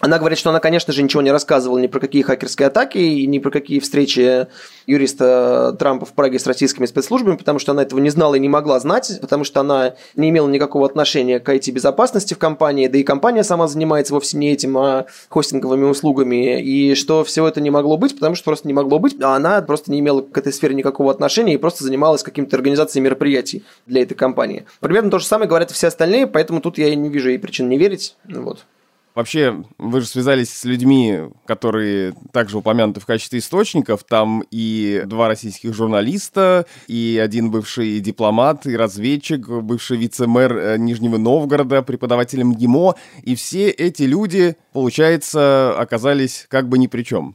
Она 0.00 0.18
говорит, 0.18 0.38
что 0.38 0.50
она, 0.50 0.60
конечно 0.60 0.92
же, 0.92 1.02
ничего 1.02 1.22
не 1.22 1.32
рассказывала 1.32 1.78
ни 1.78 1.88
про 1.88 1.98
какие 1.98 2.22
хакерские 2.22 2.68
атаки, 2.68 2.98
ни 2.98 3.38
про 3.40 3.50
какие 3.50 3.80
встречи 3.80 4.46
юриста 4.86 5.74
Трампа 5.76 6.06
в 6.06 6.12
Праге 6.12 6.38
с 6.38 6.46
российскими 6.46 6.86
спецслужбами, 6.86 7.36
потому 7.36 7.58
что 7.58 7.72
она 7.72 7.82
этого 7.82 7.98
не 7.98 8.10
знала 8.10 8.36
и 8.36 8.38
не 8.40 8.48
могла 8.48 8.78
знать, 8.78 9.18
потому 9.20 9.42
что 9.42 9.60
она 9.60 9.94
не 10.14 10.30
имела 10.30 10.48
никакого 10.48 10.86
отношения 10.86 11.40
к 11.40 11.48
IT-безопасности 11.48 12.34
в 12.34 12.38
компании, 12.38 12.86
да 12.86 12.96
и 12.96 13.02
компания 13.02 13.42
сама 13.42 13.66
занимается 13.66 14.14
вовсе 14.14 14.36
не 14.38 14.52
этим, 14.52 14.78
а 14.78 15.06
хостинговыми 15.28 15.84
услугами, 15.84 16.62
и 16.62 16.94
что 16.94 17.24
все 17.24 17.46
это 17.46 17.60
не 17.60 17.70
могло 17.70 17.96
быть, 17.96 18.14
потому 18.14 18.36
что 18.36 18.44
просто 18.44 18.68
не 18.68 18.74
могло 18.74 19.00
быть, 19.00 19.20
а 19.20 19.34
она 19.34 19.60
просто 19.62 19.90
не 19.90 19.98
имела 19.98 20.20
к 20.20 20.38
этой 20.38 20.52
сфере 20.52 20.76
никакого 20.76 21.10
отношения 21.10 21.54
и 21.54 21.58
просто 21.58 21.82
занималась 21.82 22.22
какими-то 22.22 22.54
организацией 22.56 23.02
мероприятий 23.02 23.64
для 23.86 24.02
этой 24.02 24.14
компании. 24.14 24.64
Примерно 24.78 25.10
то 25.10 25.18
же 25.18 25.26
самое 25.26 25.48
говорят 25.48 25.72
и 25.72 25.74
все 25.74 25.88
остальные, 25.88 26.28
поэтому 26.28 26.60
тут 26.60 26.78
я 26.78 26.94
не 26.94 27.08
вижу 27.08 27.30
и 27.30 27.38
причин 27.38 27.68
не 27.68 27.78
верить. 27.78 28.14
Вот. 28.24 28.64
Вообще, 29.18 29.64
вы 29.78 30.00
же 30.00 30.06
связались 30.06 30.48
с 30.48 30.62
людьми, 30.62 31.22
которые 31.44 32.14
также 32.32 32.56
упомянуты 32.56 33.00
в 33.00 33.04
качестве 33.04 33.40
источников. 33.40 34.04
Там 34.04 34.44
и 34.52 35.02
два 35.06 35.26
российских 35.26 35.74
журналиста, 35.74 36.66
и 36.86 37.20
один 37.20 37.50
бывший 37.50 37.98
дипломат, 37.98 38.64
и 38.68 38.76
разведчик, 38.76 39.48
бывший 39.48 39.96
вице-мэр 39.96 40.56
э, 40.56 40.78
Нижнего 40.78 41.16
Новгорода, 41.16 41.82
преподаватель 41.82 42.44
МГИМО. 42.44 42.94
И 43.24 43.34
все 43.34 43.70
эти 43.70 44.04
люди, 44.04 44.56
получается, 44.72 45.76
оказались 45.76 46.46
как 46.48 46.68
бы 46.68 46.78
ни 46.78 46.86
при 46.86 47.02
чем. 47.02 47.34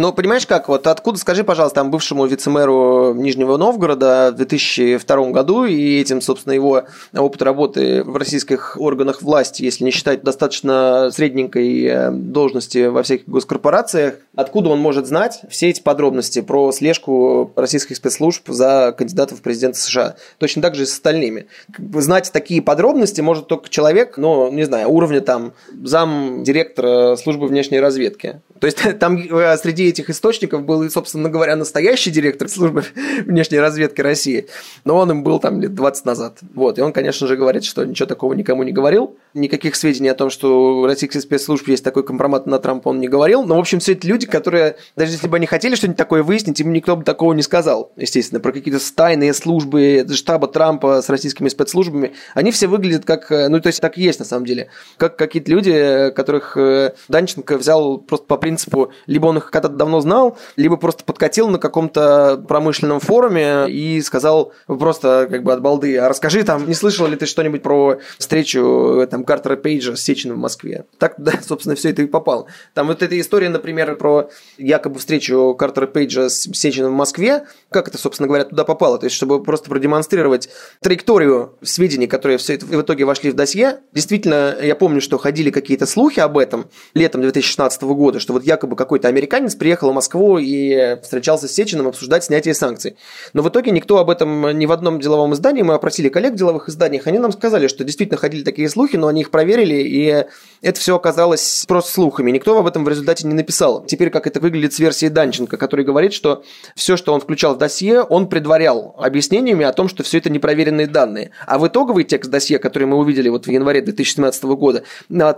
Ну, 0.00 0.14
понимаешь 0.14 0.46
как, 0.46 0.68
вот 0.68 0.86
откуда, 0.86 1.18
скажи, 1.18 1.44
пожалуйста, 1.44 1.80
там 1.80 1.90
бывшему 1.90 2.24
вице-мэру 2.24 3.12
Нижнего 3.12 3.58
Новгорода 3.58 4.30
в 4.32 4.36
2002 4.36 5.30
году 5.30 5.66
и 5.66 6.00
этим, 6.00 6.22
собственно, 6.22 6.54
его 6.54 6.84
опыт 7.14 7.42
работы 7.42 8.02
в 8.02 8.16
российских 8.16 8.78
органах 8.80 9.20
власти, 9.20 9.62
если 9.62 9.84
не 9.84 9.90
считать 9.90 10.22
достаточно 10.22 11.10
средненькой 11.12 11.84
э, 11.84 12.10
должности 12.12 12.86
во 12.86 13.02
всяких 13.02 13.28
госкорпорациях, 13.28 14.14
откуда 14.34 14.70
он 14.70 14.78
может 14.78 15.06
знать 15.06 15.42
все 15.50 15.68
эти 15.68 15.82
подробности 15.82 16.40
про 16.40 16.72
слежку 16.72 17.52
российских 17.54 17.96
спецслужб 17.96 18.48
за 18.48 18.94
кандидатов 18.96 19.40
в 19.40 19.42
президенты 19.42 19.80
США? 19.80 20.16
Точно 20.38 20.62
так 20.62 20.76
же 20.76 20.84
и 20.84 20.86
с 20.86 20.94
остальными. 20.94 21.46
Знать 21.76 22.32
такие 22.32 22.62
подробности 22.62 23.20
может 23.20 23.48
только 23.48 23.68
человек, 23.68 24.16
ну, 24.16 24.50
не 24.50 24.62
знаю, 24.62 24.88
уровня 24.88 25.20
там 25.20 25.52
зам 25.84 26.42
директора 26.42 27.16
службы 27.16 27.48
внешней 27.48 27.80
разведки. 27.80 28.40
То 28.60 28.66
есть 28.66 28.78
там 28.98 29.16
э, 29.16 29.56
среди 29.56 29.88
этих 29.88 30.10
источников 30.10 30.64
был, 30.64 30.88
собственно 30.90 31.28
говоря, 31.28 31.56
настоящий 31.56 32.10
директор 32.10 32.48
службы 32.48 32.84
внешней 33.26 33.58
разведки 33.58 34.00
России, 34.00 34.46
но 34.84 34.96
он 34.96 35.10
им 35.10 35.24
был 35.24 35.40
там 35.40 35.60
лет 35.60 35.74
20 35.74 36.04
назад. 36.04 36.38
Вот, 36.54 36.78
и 36.78 36.82
он, 36.82 36.92
конечно 36.92 37.26
же, 37.26 37.36
говорит, 37.36 37.64
что 37.64 37.84
ничего 37.84 38.06
такого 38.06 38.34
никому 38.34 38.62
не 38.62 38.72
говорил, 38.72 39.16
никаких 39.34 39.76
сведений 39.76 40.08
о 40.08 40.14
том, 40.14 40.30
что 40.30 40.80
у 40.80 40.86
российских 40.86 41.20
спецслужб 41.20 41.68
есть 41.68 41.84
такой 41.84 42.04
компромат 42.04 42.46
на 42.46 42.58
Трампа, 42.58 42.88
он 42.88 43.00
не 43.00 43.08
говорил. 43.08 43.44
Но, 43.44 43.56
в 43.56 43.60
общем, 43.60 43.80
все 43.80 43.92
эти 43.92 44.06
люди, 44.06 44.26
которые, 44.26 44.76
даже 44.96 45.12
если 45.12 45.28
бы 45.28 45.36
они 45.36 45.46
хотели 45.46 45.74
что-нибудь 45.74 45.96
такое 45.96 46.22
выяснить, 46.22 46.60
им 46.60 46.72
никто 46.72 46.96
бы 46.96 47.04
такого 47.04 47.32
не 47.32 47.42
сказал, 47.42 47.92
естественно, 47.96 48.40
про 48.40 48.52
какие-то 48.52 48.80
тайные 48.94 49.32
службы 49.34 50.06
штаба 50.12 50.48
Трампа 50.48 51.02
с 51.02 51.08
российскими 51.08 51.48
спецслужбами, 51.48 52.12
они 52.34 52.50
все 52.50 52.66
выглядят 52.66 53.04
как, 53.04 53.30
э, 53.30 53.48
ну, 53.48 53.60
то 53.60 53.68
есть 53.68 53.80
так 53.80 53.98
и 53.98 54.02
есть 54.02 54.18
на 54.18 54.24
самом 54.24 54.46
деле, 54.46 54.68
как 54.96 55.16
какие-то 55.16 55.50
люди, 55.50 56.10
которых 56.14 56.56
э, 56.56 56.94
Данченко 57.08 57.58
взял 57.58 57.98
просто 57.98 58.26
по 58.26 58.36
принципу, 58.36 58.92
либо 59.06 59.26
он 59.26 59.38
их 59.38 59.50
когда-то 59.50 59.74
давно 59.74 60.00
знал, 60.00 60.38
либо 60.56 60.76
просто 60.76 61.04
подкатил 61.04 61.48
на 61.48 61.58
каком-то 61.58 62.42
промышленном 62.48 63.00
форуме 63.00 63.70
и 63.70 64.00
сказал 64.02 64.52
просто 64.66 65.28
как 65.30 65.42
бы 65.42 65.52
от 65.52 65.62
балды, 65.62 65.96
а 65.98 66.08
расскажи 66.08 66.42
там, 66.42 66.66
не 66.66 66.74
слышал 66.74 67.06
ли 67.06 67.16
ты 67.16 67.26
что-нибудь 67.26 67.62
про 67.62 67.98
встречу 68.18 69.06
там 69.10 69.19
Картера 69.24 69.56
Пейджа 69.56 69.96
с 69.96 70.02
Сечиным 70.02 70.36
в 70.36 70.40
Москве. 70.40 70.86
Так, 70.98 71.14
да, 71.18 71.32
собственно, 71.46 71.74
все 71.74 71.90
это 71.90 72.02
и 72.02 72.06
попало. 72.06 72.46
Там 72.74 72.88
вот 72.88 73.02
эта 73.02 73.18
история, 73.20 73.48
например, 73.48 73.96
про 73.96 74.30
якобы 74.58 74.98
встречу 74.98 75.54
Картера 75.58 75.86
Пейджа 75.86 76.28
с 76.28 76.48
Сечиным 76.52 76.92
в 76.92 76.96
Москве, 76.96 77.46
как 77.70 77.88
это, 77.88 77.98
собственно 77.98 78.26
говоря, 78.26 78.44
туда 78.44 78.64
попало? 78.64 78.98
То 78.98 79.04
есть, 79.04 79.16
чтобы 79.16 79.42
просто 79.42 79.68
продемонстрировать 79.68 80.48
траекторию 80.80 81.54
сведений, 81.62 82.06
которые 82.06 82.38
все 82.38 82.54
это 82.54 82.66
в 82.66 82.80
итоге 82.80 83.04
вошли 83.04 83.30
в 83.30 83.34
досье. 83.34 83.80
Действительно, 83.92 84.56
я 84.60 84.74
помню, 84.74 85.00
что 85.00 85.18
ходили 85.18 85.50
какие-то 85.50 85.86
слухи 85.86 86.20
об 86.20 86.38
этом 86.38 86.68
летом 86.94 87.22
2016 87.22 87.82
года, 87.82 88.20
что 88.20 88.32
вот 88.32 88.44
якобы 88.44 88.76
какой-то 88.76 89.08
американец 89.08 89.54
приехал 89.54 89.90
в 89.90 89.94
Москву 89.94 90.38
и 90.38 90.98
встречался 91.02 91.48
с 91.48 91.52
Сечиным 91.52 91.88
обсуждать 91.88 92.24
снятие 92.24 92.54
санкций. 92.54 92.96
Но 93.32 93.42
в 93.42 93.48
итоге 93.48 93.70
никто 93.70 93.98
об 93.98 94.10
этом 94.10 94.58
ни 94.58 94.66
в 94.66 94.72
одном 94.72 95.00
деловом 95.00 95.34
издании, 95.34 95.62
мы 95.62 95.74
опросили 95.74 96.08
коллег 96.08 96.34
в 96.34 96.36
деловых 96.36 96.68
изданиях, 96.68 97.06
они 97.06 97.18
нам 97.18 97.32
сказали, 97.32 97.66
что 97.66 97.84
действительно 97.84 98.18
ходили 98.18 98.42
такие 98.42 98.68
слухи, 98.68 98.96
но 98.96 99.09
они 99.10 99.20
их 99.22 99.30
проверили, 99.30 99.74
и 99.74 100.24
это 100.62 100.78
все 100.78 100.96
оказалось 100.96 101.64
просто 101.66 101.92
слухами. 101.92 102.30
Никто 102.30 102.58
об 102.58 102.66
этом 102.66 102.84
в 102.84 102.88
результате 102.88 103.26
не 103.26 103.34
написал. 103.34 103.84
Теперь 103.86 104.10
как 104.10 104.26
это 104.26 104.40
выглядит 104.40 104.72
с 104.72 104.78
версией 104.78 105.10
Данченко, 105.10 105.56
который 105.56 105.84
говорит, 105.84 106.12
что 106.12 106.44
все, 106.74 106.96
что 106.96 107.14
он 107.14 107.20
включал 107.20 107.54
в 107.54 107.58
досье, 107.58 108.02
он 108.02 108.28
предварял 108.28 108.94
объяснениями 108.98 109.64
о 109.64 109.72
том, 109.72 109.88
что 109.88 110.02
все 110.02 110.18
это 110.18 110.30
непроверенные 110.30 110.86
данные. 110.86 111.30
А 111.46 111.58
в 111.58 111.66
итоговый 111.66 112.04
текст 112.04 112.30
досье, 112.30 112.58
который 112.58 112.84
мы 112.84 112.96
увидели 112.98 113.28
вот 113.28 113.46
в 113.46 113.50
январе 113.50 113.80
2017 113.80 114.44
года, 114.44 114.84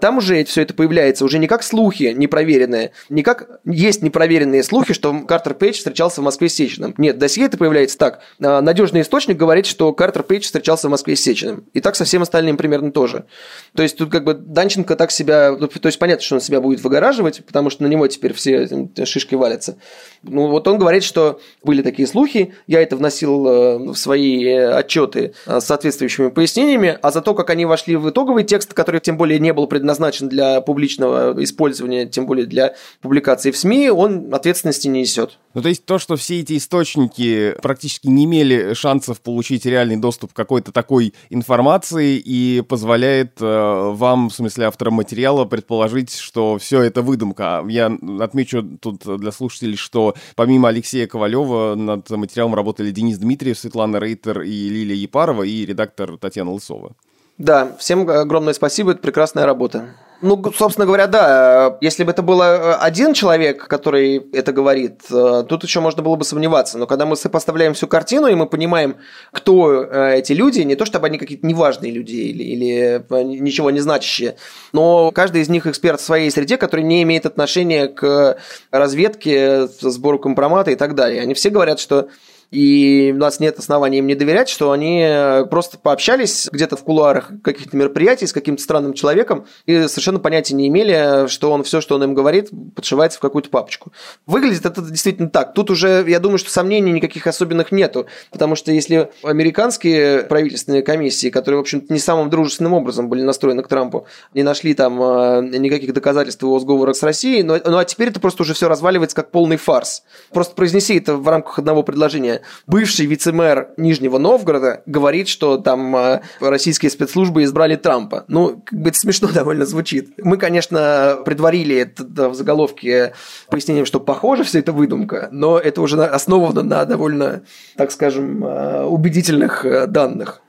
там 0.00 0.18
уже 0.18 0.44
все 0.44 0.62
это 0.62 0.74
появляется 0.74 1.24
уже 1.24 1.38
не 1.38 1.46
как 1.46 1.62
слухи 1.62 2.14
непроверенные, 2.16 2.92
не 3.08 3.22
как 3.22 3.60
есть 3.64 4.02
непроверенные 4.02 4.62
слухи, 4.62 4.92
что 4.92 5.12
Картер 5.20 5.54
Пейдж 5.54 5.76
встречался 5.76 6.20
в 6.20 6.24
Москве 6.24 6.48
с 6.48 6.54
Сечиным. 6.54 6.94
Нет, 6.98 7.18
досье 7.18 7.44
это 7.46 7.56
появляется 7.56 7.96
так. 7.98 8.20
А, 8.42 8.60
Надежный 8.60 9.02
источник 9.02 9.36
говорит, 9.36 9.66
что 9.66 9.92
Картер 9.92 10.22
Пейдж 10.22 10.44
встречался 10.44 10.88
в 10.88 10.90
Москве 10.90 11.16
с 11.16 11.20
Сечиным. 11.22 11.64
И 11.72 11.80
так 11.80 11.96
со 11.96 12.04
всем 12.04 12.22
остальным 12.22 12.56
примерно 12.56 12.92
тоже. 12.92 13.26
То 13.74 13.82
есть 13.82 13.96
тут 13.96 14.10
как 14.10 14.24
бы 14.24 14.34
Данченко 14.34 14.96
так 14.96 15.10
себя... 15.10 15.56
Ну, 15.58 15.68
то 15.68 15.86
есть 15.86 15.98
понятно, 15.98 16.22
что 16.22 16.36
он 16.36 16.40
себя 16.40 16.60
будет 16.60 16.82
выгораживать, 16.82 17.44
потому 17.44 17.70
что 17.70 17.82
на 17.82 17.86
него 17.86 18.06
теперь 18.06 18.32
все 18.32 18.68
шишки 19.04 19.34
валятся. 19.34 19.76
Ну 20.22 20.48
вот 20.48 20.68
он 20.68 20.78
говорит, 20.78 21.02
что 21.02 21.40
были 21.64 21.82
такие 21.82 22.06
слухи, 22.06 22.54
я 22.66 22.80
это 22.80 22.96
вносил 22.96 23.46
э, 23.46 23.78
в 23.92 23.96
свои 23.96 24.44
э, 24.44 24.72
отчеты 24.72 25.34
э, 25.46 25.60
с 25.60 25.64
соответствующими 25.64 26.28
пояснениями, 26.28 26.96
а 27.02 27.10
за 27.10 27.22
то, 27.22 27.34
как 27.34 27.50
они 27.50 27.64
вошли 27.64 27.96
в 27.96 28.08
итоговый 28.08 28.44
текст, 28.44 28.72
который 28.72 29.00
тем 29.00 29.16
более 29.16 29.40
не 29.40 29.52
был 29.52 29.66
предназначен 29.66 30.28
для 30.28 30.60
публичного 30.60 31.34
использования, 31.42 32.06
тем 32.06 32.26
более 32.26 32.46
для 32.46 32.74
публикации 33.00 33.50
в 33.50 33.56
СМИ, 33.56 33.90
он 33.90 34.32
ответственности 34.32 34.86
не 34.86 35.00
несет. 35.00 35.38
Ну, 35.54 35.62
то 35.62 35.68
есть 35.68 35.84
то, 35.84 35.98
что 35.98 36.16
все 36.16 36.40
эти 36.40 36.56
источники 36.56 37.54
практически 37.60 38.06
не 38.06 38.24
имели 38.24 38.74
шансов 38.74 39.20
получить 39.20 39.66
реальный 39.66 39.96
доступ 39.96 40.32
к 40.32 40.36
какой-то 40.36 40.72
такой 40.72 41.14
информации 41.30 42.16
и 42.16 42.62
позволяет 42.62 43.40
вам, 43.52 44.28
в 44.28 44.34
смысле 44.34 44.66
автора 44.66 44.90
материала, 44.90 45.44
предположить, 45.44 46.14
что 46.14 46.58
все 46.58 46.82
это 46.82 47.02
выдумка. 47.02 47.64
Я 47.68 47.96
отмечу 48.20 48.62
тут 48.80 49.04
для 49.18 49.32
слушателей, 49.32 49.76
что 49.76 50.14
помимо 50.36 50.68
Алексея 50.68 51.06
Ковалева 51.06 51.74
над 51.74 52.08
материалом 52.10 52.54
работали 52.54 52.90
Денис 52.90 53.18
Дмитриев, 53.18 53.58
Светлана 53.58 53.98
Рейтер 53.98 54.42
и 54.42 54.68
Лилия 54.68 54.96
Епарова 54.96 55.42
и 55.42 55.64
редактор 55.66 56.16
Татьяна 56.18 56.52
Лысова. 56.52 56.92
Да, 57.38 57.74
всем 57.78 58.08
огромное 58.08 58.52
спасибо, 58.52 58.92
это 58.92 59.00
прекрасная 59.00 59.46
работа. 59.46 59.96
Ну, 60.22 60.40
собственно 60.56 60.86
говоря, 60.86 61.08
да. 61.08 61.78
Если 61.80 62.04
бы 62.04 62.12
это 62.12 62.22
был 62.22 62.40
э, 62.40 62.74
один 62.76 63.12
человек, 63.12 63.66
который 63.66 64.18
это 64.32 64.52
говорит, 64.52 65.00
э, 65.10 65.44
тут 65.48 65.64
еще 65.64 65.80
можно 65.80 66.00
было 66.00 66.14
бы 66.14 66.24
сомневаться. 66.24 66.78
Но 66.78 66.86
когда 66.86 67.06
мы 67.06 67.16
сопоставляем 67.16 67.74
всю 67.74 67.88
картину, 67.88 68.28
и 68.28 68.34
мы 68.36 68.46
понимаем, 68.46 68.96
кто 69.32 69.82
э, 69.82 70.18
эти 70.18 70.32
люди, 70.32 70.60
не 70.60 70.76
то 70.76 70.86
чтобы 70.86 71.08
они 71.08 71.18
какие-то 71.18 71.44
неважные 71.44 71.90
люди 71.90 72.14
или, 72.14 72.44
или 72.44 73.04
ничего 73.24 73.72
не 73.72 73.80
значащие, 73.80 74.36
но 74.72 75.10
каждый 75.10 75.42
из 75.42 75.48
них 75.48 75.66
эксперт 75.66 76.00
в 76.00 76.04
своей 76.04 76.30
среде, 76.30 76.56
который 76.56 76.84
не 76.84 77.02
имеет 77.02 77.26
отношения 77.26 77.88
к 77.88 78.38
разведке, 78.70 79.66
сбору 79.66 80.20
компромата 80.20 80.70
и 80.70 80.76
так 80.76 80.94
далее. 80.94 81.20
Они 81.20 81.34
все 81.34 81.50
говорят, 81.50 81.80
что 81.80 82.08
и 82.52 83.12
у 83.16 83.18
нас 83.18 83.40
нет 83.40 83.58
оснований 83.58 83.98
им 83.98 84.06
не 84.06 84.14
доверять, 84.14 84.50
что 84.50 84.72
они 84.72 85.02
э, 85.02 85.46
просто 85.46 85.78
пообщались 85.78 86.50
где-то 86.52 86.76
в 86.76 86.84
кулуарах 86.84 87.32
каких-то 87.42 87.74
мероприятий 87.78 88.26
с 88.26 88.32
каким-то 88.32 88.62
странным 88.62 88.92
человеком 88.92 89.46
и 89.64 89.88
совершенно 89.88 90.18
понятия 90.18 90.54
не 90.54 90.68
имели, 90.68 91.28
что 91.28 91.50
он 91.50 91.62
все, 91.62 91.80
что 91.80 91.94
он 91.94 92.04
им 92.04 92.14
говорит, 92.14 92.50
подшивается 92.76 93.18
в 93.18 93.22
какую-то 93.22 93.48
папочку. 93.48 93.92
Выглядит 94.26 94.66
это 94.66 94.82
действительно 94.82 95.30
так. 95.30 95.54
Тут 95.54 95.70
уже, 95.70 96.04
я 96.06 96.20
думаю, 96.20 96.36
что 96.36 96.50
сомнений 96.50 96.92
никаких 96.92 97.26
особенных 97.26 97.72
нету, 97.72 98.06
потому 98.30 98.54
что 98.54 98.70
если 98.70 99.10
американские 99.22 100.24
правительственные 100.24 100.82
комиссии, 100.82 101.30
которые, 101.30 101.56
в 101.58 101.62
общем-то, 101.62 101.90
не 101.90 101.98
самым 101.98 102.28
дружественным 102.28 102.74
образом 102.74 103.08
были 103.08 103.22
настроены 103.22 103.62
к 103.62 103.68
Трампу, 103.68 104.06
не 104.34 104.42
нашли 104.42 104.74
там 104.74 105.02
э, 105.02 105.56
никаких 105.56 105.94
доказательств 105.94 106.42
его 106.42 106.58
сговора 106.58 106.92
с 106.92 107.02
Россией, 107.02 107.44
но, 107.44 107.58
ну 107.64 107.78
а 107.78 107.86
теперь 107.86 108.08
это 108.08 108.20
просто 108.20 108.42
уже 108.42 108.52
все 108.52 108.68
разваливается 108.68 109.16
как 109.16 109.30
полный 109.30 109.56
фарс. 109.56 110.02
Просто 110.34 110.54
произнеси 110.54 110.98
это 110.98 111.16
в 111.16 111.26
рамках 111.26 111.58
одного 111.58 111.82
предложения 111.82 112.41
бывший 112.66 113.06
вице-мэр 113.06 113.70
Нижнего 113.76 114.18
Новгорода 114.18 114.82
говорит, 114.86 115.28
что 115.28 115.58
там 115.58 115.94
э, 115.96 116.22
российские 116.40 116.90
спецслужбы 116.90 117.44
избрали 117.44 117.76
Трампа. 117.76 118.24
Ну, 118.28 118.62
как 118.64 118.78
бы 118.78 118.88
это 118.90 118.98
смешно 118.98 119.28
довольно 119.34 119.66
звучит. 119.66 120.14
Мы, 120.18 120.36
конечно, 120.36 121.18
предварили 121.24 121.76
это 121.76 122.28
в 122.28 122.34
заголовке 122.34 123.14
пояснением, 123.50 123.86
что 123.86 124.00
похоже 124.00 124.44
все 124.44 124.58
это 124.58 124.72
выдумка, 124.72 125.28
но 125.32 125.58
это 125.58 125.80
уже 125.80 126.02
основано 126.02 126.62
на 126.62 126.84
довольно, 126.84 127.42
так 127.76 127.90
скажем, 127.90 128.44
э, 128.44 128.84
убедительных 128.84 129.64
э, 129.64 129.86
данных. 129.86 130.42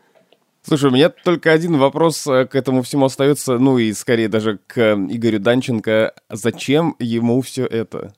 Слушай, 0.65 0.89
у 0.89 0.93
меня 0.93 1.09
только 1.09 1.51
один 1.51 1.77
вопрос 1.77 2.23
к 2.23 2.49
этому 2.53 2.83
всему 2.83 3.05
остается, 3.05 3.57
ну 3.57 3.77
и 3.77 3.91
скорее 3.91 4.29
даже 4.29 4.59
к 4.65 4.93
Игорю 4.93 5.39
Данченко. 5.39 6.13
Зачем 6.29 6.95
ему 6.99 7.41
все 7.41 7.65
это? 7.65 8.13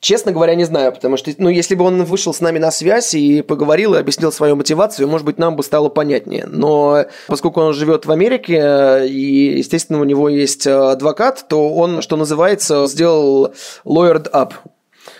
Честно 0.00 0.32
говоря, 0.32 0.54
не 0.54 0.64
знаю, 0.64 0.92
потому 0.92 1.18
что, 1.18 1.30
ну, 1.36 1.50
если 1.50 1.74
бы 1.74 1.84
он 1.84 2.04
вышел 2.04 2.32
с 2.32 2.40
нами 2.40 2.58
на 2.58 2.70
связь 2.70 3.12
и 3.14 3.42
поговорил 3.42 3.94
и 3.94 3.98
объяснил 3.98 4.32
свою 4.32 4.56
мотивацию, 4.56 5.06
может 5.06 5.26
быть, 5.26 5.38
нам 5.38 5.56
бы 5.56 5.62
стало 5.62 5.90
понятнее. 5.90 6.46
Но 6.46 7.04
поскольку 7.28 7.60
он 7.60 7.74
живет 7.74 8.06
в 8.06 8.10
Америке 8.10 9.06
и, 9.06 9.58
естественно, 9.58 10.00
у 10.00 10.04
него 10.04 10.30
есть 10.30 10.66
адвокат, 10.66 11.44
то 11.48 11.74
он, 11.74 12.00
что 12.00 12.16
называется, 12.16 12.86
сделал 12.86 13.52
lawyered 13.84 14.30
up. 14.32 14.54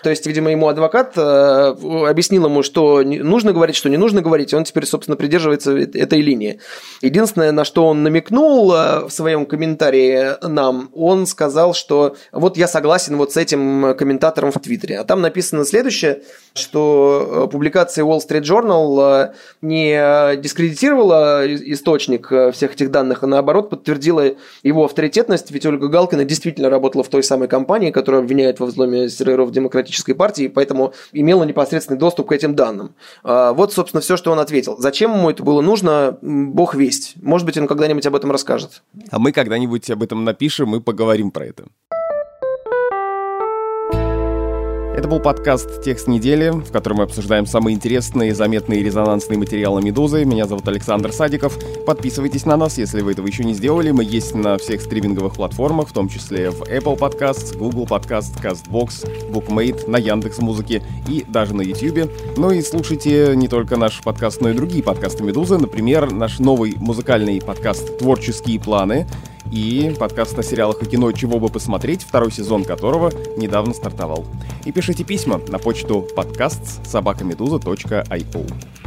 То 0.02 0.10
есть, 0.10 0.26
видимо, 0.26 0.50
ему 0.50 0.68
адвокат 0.68 1.12
э, 1.16 1.74
объяснил 2.08 2.46
ему, 2.46 2.62
что 2.62 3.02
нужно 3.02 3.52
говорить, 3.52 3.76
что 3.76 3.88
не 3.88 3.96
нужно 3.96 4.22
говорить, 4.22 4.52
и 4.52 4.56
он 4.56 4.64
теперь, 4.64 4.86
собственно, 4.86 5.16
придерживается 5.16 5.76
этой 5.76 6.20
линии. 6.20 6.60
Единственное, 7.02 7.52
на 7.52 7.64
что 7.64 7.86
он 7.86 8.02
намекнул 8.02 8.72
э, 8.72 9.06
в 9.06 9.10
своем 9.10 9.46
комментарии 9.46 10.36
нам, 10.46 10.90
он 10.94 11.26
сказал, 11.26 11.74
что 11.74 12.16
вот 12.32 12.56
я 12.56 12.66
согласен 12.66 13.16
вот 13.16 13.32
с 13.32 13.36
этим 13.36 13.94
комментатором 13.96 14.52
в 14.52 14.58
Твиттере. 14.58 14.98
А 14.98 15.04
там 15.04 15.20
написано 15.20 15.64
следующее, 15.64 16.22
что 16.54 17.46
э, 17.46 17.50
публикация 17.50 18.04
Wall 18.04 18.20
Street 18.26 18.42
Journal 18.42 19.34
не 19.60 20.36
дискредитировала 20.36 21.44
источник 21.46 22.32
всех 22.52 22.72
этих 22.72 22.90
данных, 22.90 23.22
а 23.22 23.26
наоборот 23.26 23.70
подтвердила 23.70 24.32
его 24.62 24.84
авторитетность, 24.84 25.50
ведь 25.50 25.66
Ольга 25.66 25.88
Галкина 25.88 26.24
действительно 26.24 26.70
работала 26.70 27.04
в 27.04 27.08
той 27.08 27.22
самой 27.22 27.48
компании, 27.48 27.90
которая 27.90 28.22
обвиняет 28.22 28.60
во 28.60 28.66
взломе 28.66 29.08
серверов 29.08 29.50
Демократической 29.90 30.12
партии, 30.14 30.48
поэтому 30.48 30.94
имела 31.12 31.44
непосредственный 31.44 31.98
доступ 31.98 32.28
к 32.28 32.32
этим 32.32 32.54
данным. 32.54 32.94
А, 33.24 33.52
вот, 33.52 33.72
собственно, 33.72 34.00
все, 34.00 34.16
что 34.16 34.30
он 34.30 34.38
ответил. 34.38 34.76
Зачем 34.78 35.12
ему 35.12 35.30
это 35.30 35.42
было 35.42 35.60
нужно, 35.60 36.16
бог 36.22 36.74
весть. 36.74 37.14
Может 37.20 37.46
быть, 37.46 37.58
он 37.58 37.66
когда-нибудь 37.66 38.06
об 38.06 38.14
этом 38.14 38.30
расскажет. 38.30 38.82
А 39.10 39.18
мы 39.18 39.32
когда-нибудь 39.32 39.90
об 39.90 40.02
этом 40.02 40.24
напишем 40.24 40.76
и 40.76 40.80
поговорим 40.80 41.30
про 41.30 41.46
это. 41.46 41.64
Это 45.00 45.08
был 45.08 45.18
подкаст 45.18 45.82
«Текст 45.82 46.08
недели», 46.08 46.50
в 46.50 46.70
котором 46.70 46.98
мы 46.98 47.04
обсуждаем 47.04 47.46
самые 47.46 47.74
интересные, 47.74 48.34
заметные 48.34 48.80
и 48.80 48.82
резонансные 48.82 49.38
материалы 49.38 49.80
«Медузы». 49.80 50.26
Меня 50.26 50.44
зовут 50.44 50.68
Александр 50.68 51.10
Садиков. 51.10 51.58
Подписывайтесь 51.86 52.44
на 52.44 52.58
нас, 52.58 52.76
если 52.76 53.00
вы 53.00 53.12
этого 53.12 53.26
еще 53.26 53.42
не 53.42 53.54
сделали. 53.54 53.92
Мы 53.92 54.04
есть 54.04 54.34
на 54.34 54.58
всех 54.58 54.82
стриминговых 54.82 55.32
платформах, 55.32 55.88
в 55.88 55.92
том 55.94 56.10
числе 56.10 56.50
в 56.50 56.64
Apple 56.64 56.98
Podcasts, 56.98 57.56
Google 57.56 57.86
Podcasts, 57.86 58.38
CastBox, 58.42 59.30
BookMate, 59.30 59.88
на 59.88 59.96
Яндекс 59.96 60.36
Музыке 60.40 60.82
и 61.08 61.24
даже 61.26 61.54
на 61.54 61.62
YouTube. 61.62 62.10
Ну 62.36 62.50
и 62.50 62.60
слушайте 62.60 63.32
не 63.36 63.48
только 63.48 63.78
наш 63.78 64.02
подкаст, 64.02 64.42
но 64.42 64.50
и 64.50 64.52
другие 64.52 64.82
подкасты 64.82 65.24
«Медузы». 65.24 65.56
Например, 65.56 66.12
наш 66.12 66.40
новый 66.40 66.74
музыкальный 66.76 67.40
подкаст 67.40 67.96
«Творческие 67.96 68.60
планы», 68.60 69.06
и 69.50 69.94
подкаст 69.98 70.38
о 70.38 70.42
сериалах 70.42 70.82
и 70.82 70.86
кино 70.86 71.10
«Чего 71.12 71.38
бы 71.38 71.48
посмотреть», 71.48 72.02
второй 72.02 72.30
сезон 72.30 72.64
которого 72.64 73.12
недавно 73.36 73.74
стартовал. 73.74 74.26
И 74.64 74.72
пишите 74.72 75.04
письма 75.04 75.40
на 75.48 75.58
почту 75.58 76.06
подкаст 76.14 76.86
собакамедуза.io. 76.86 78.79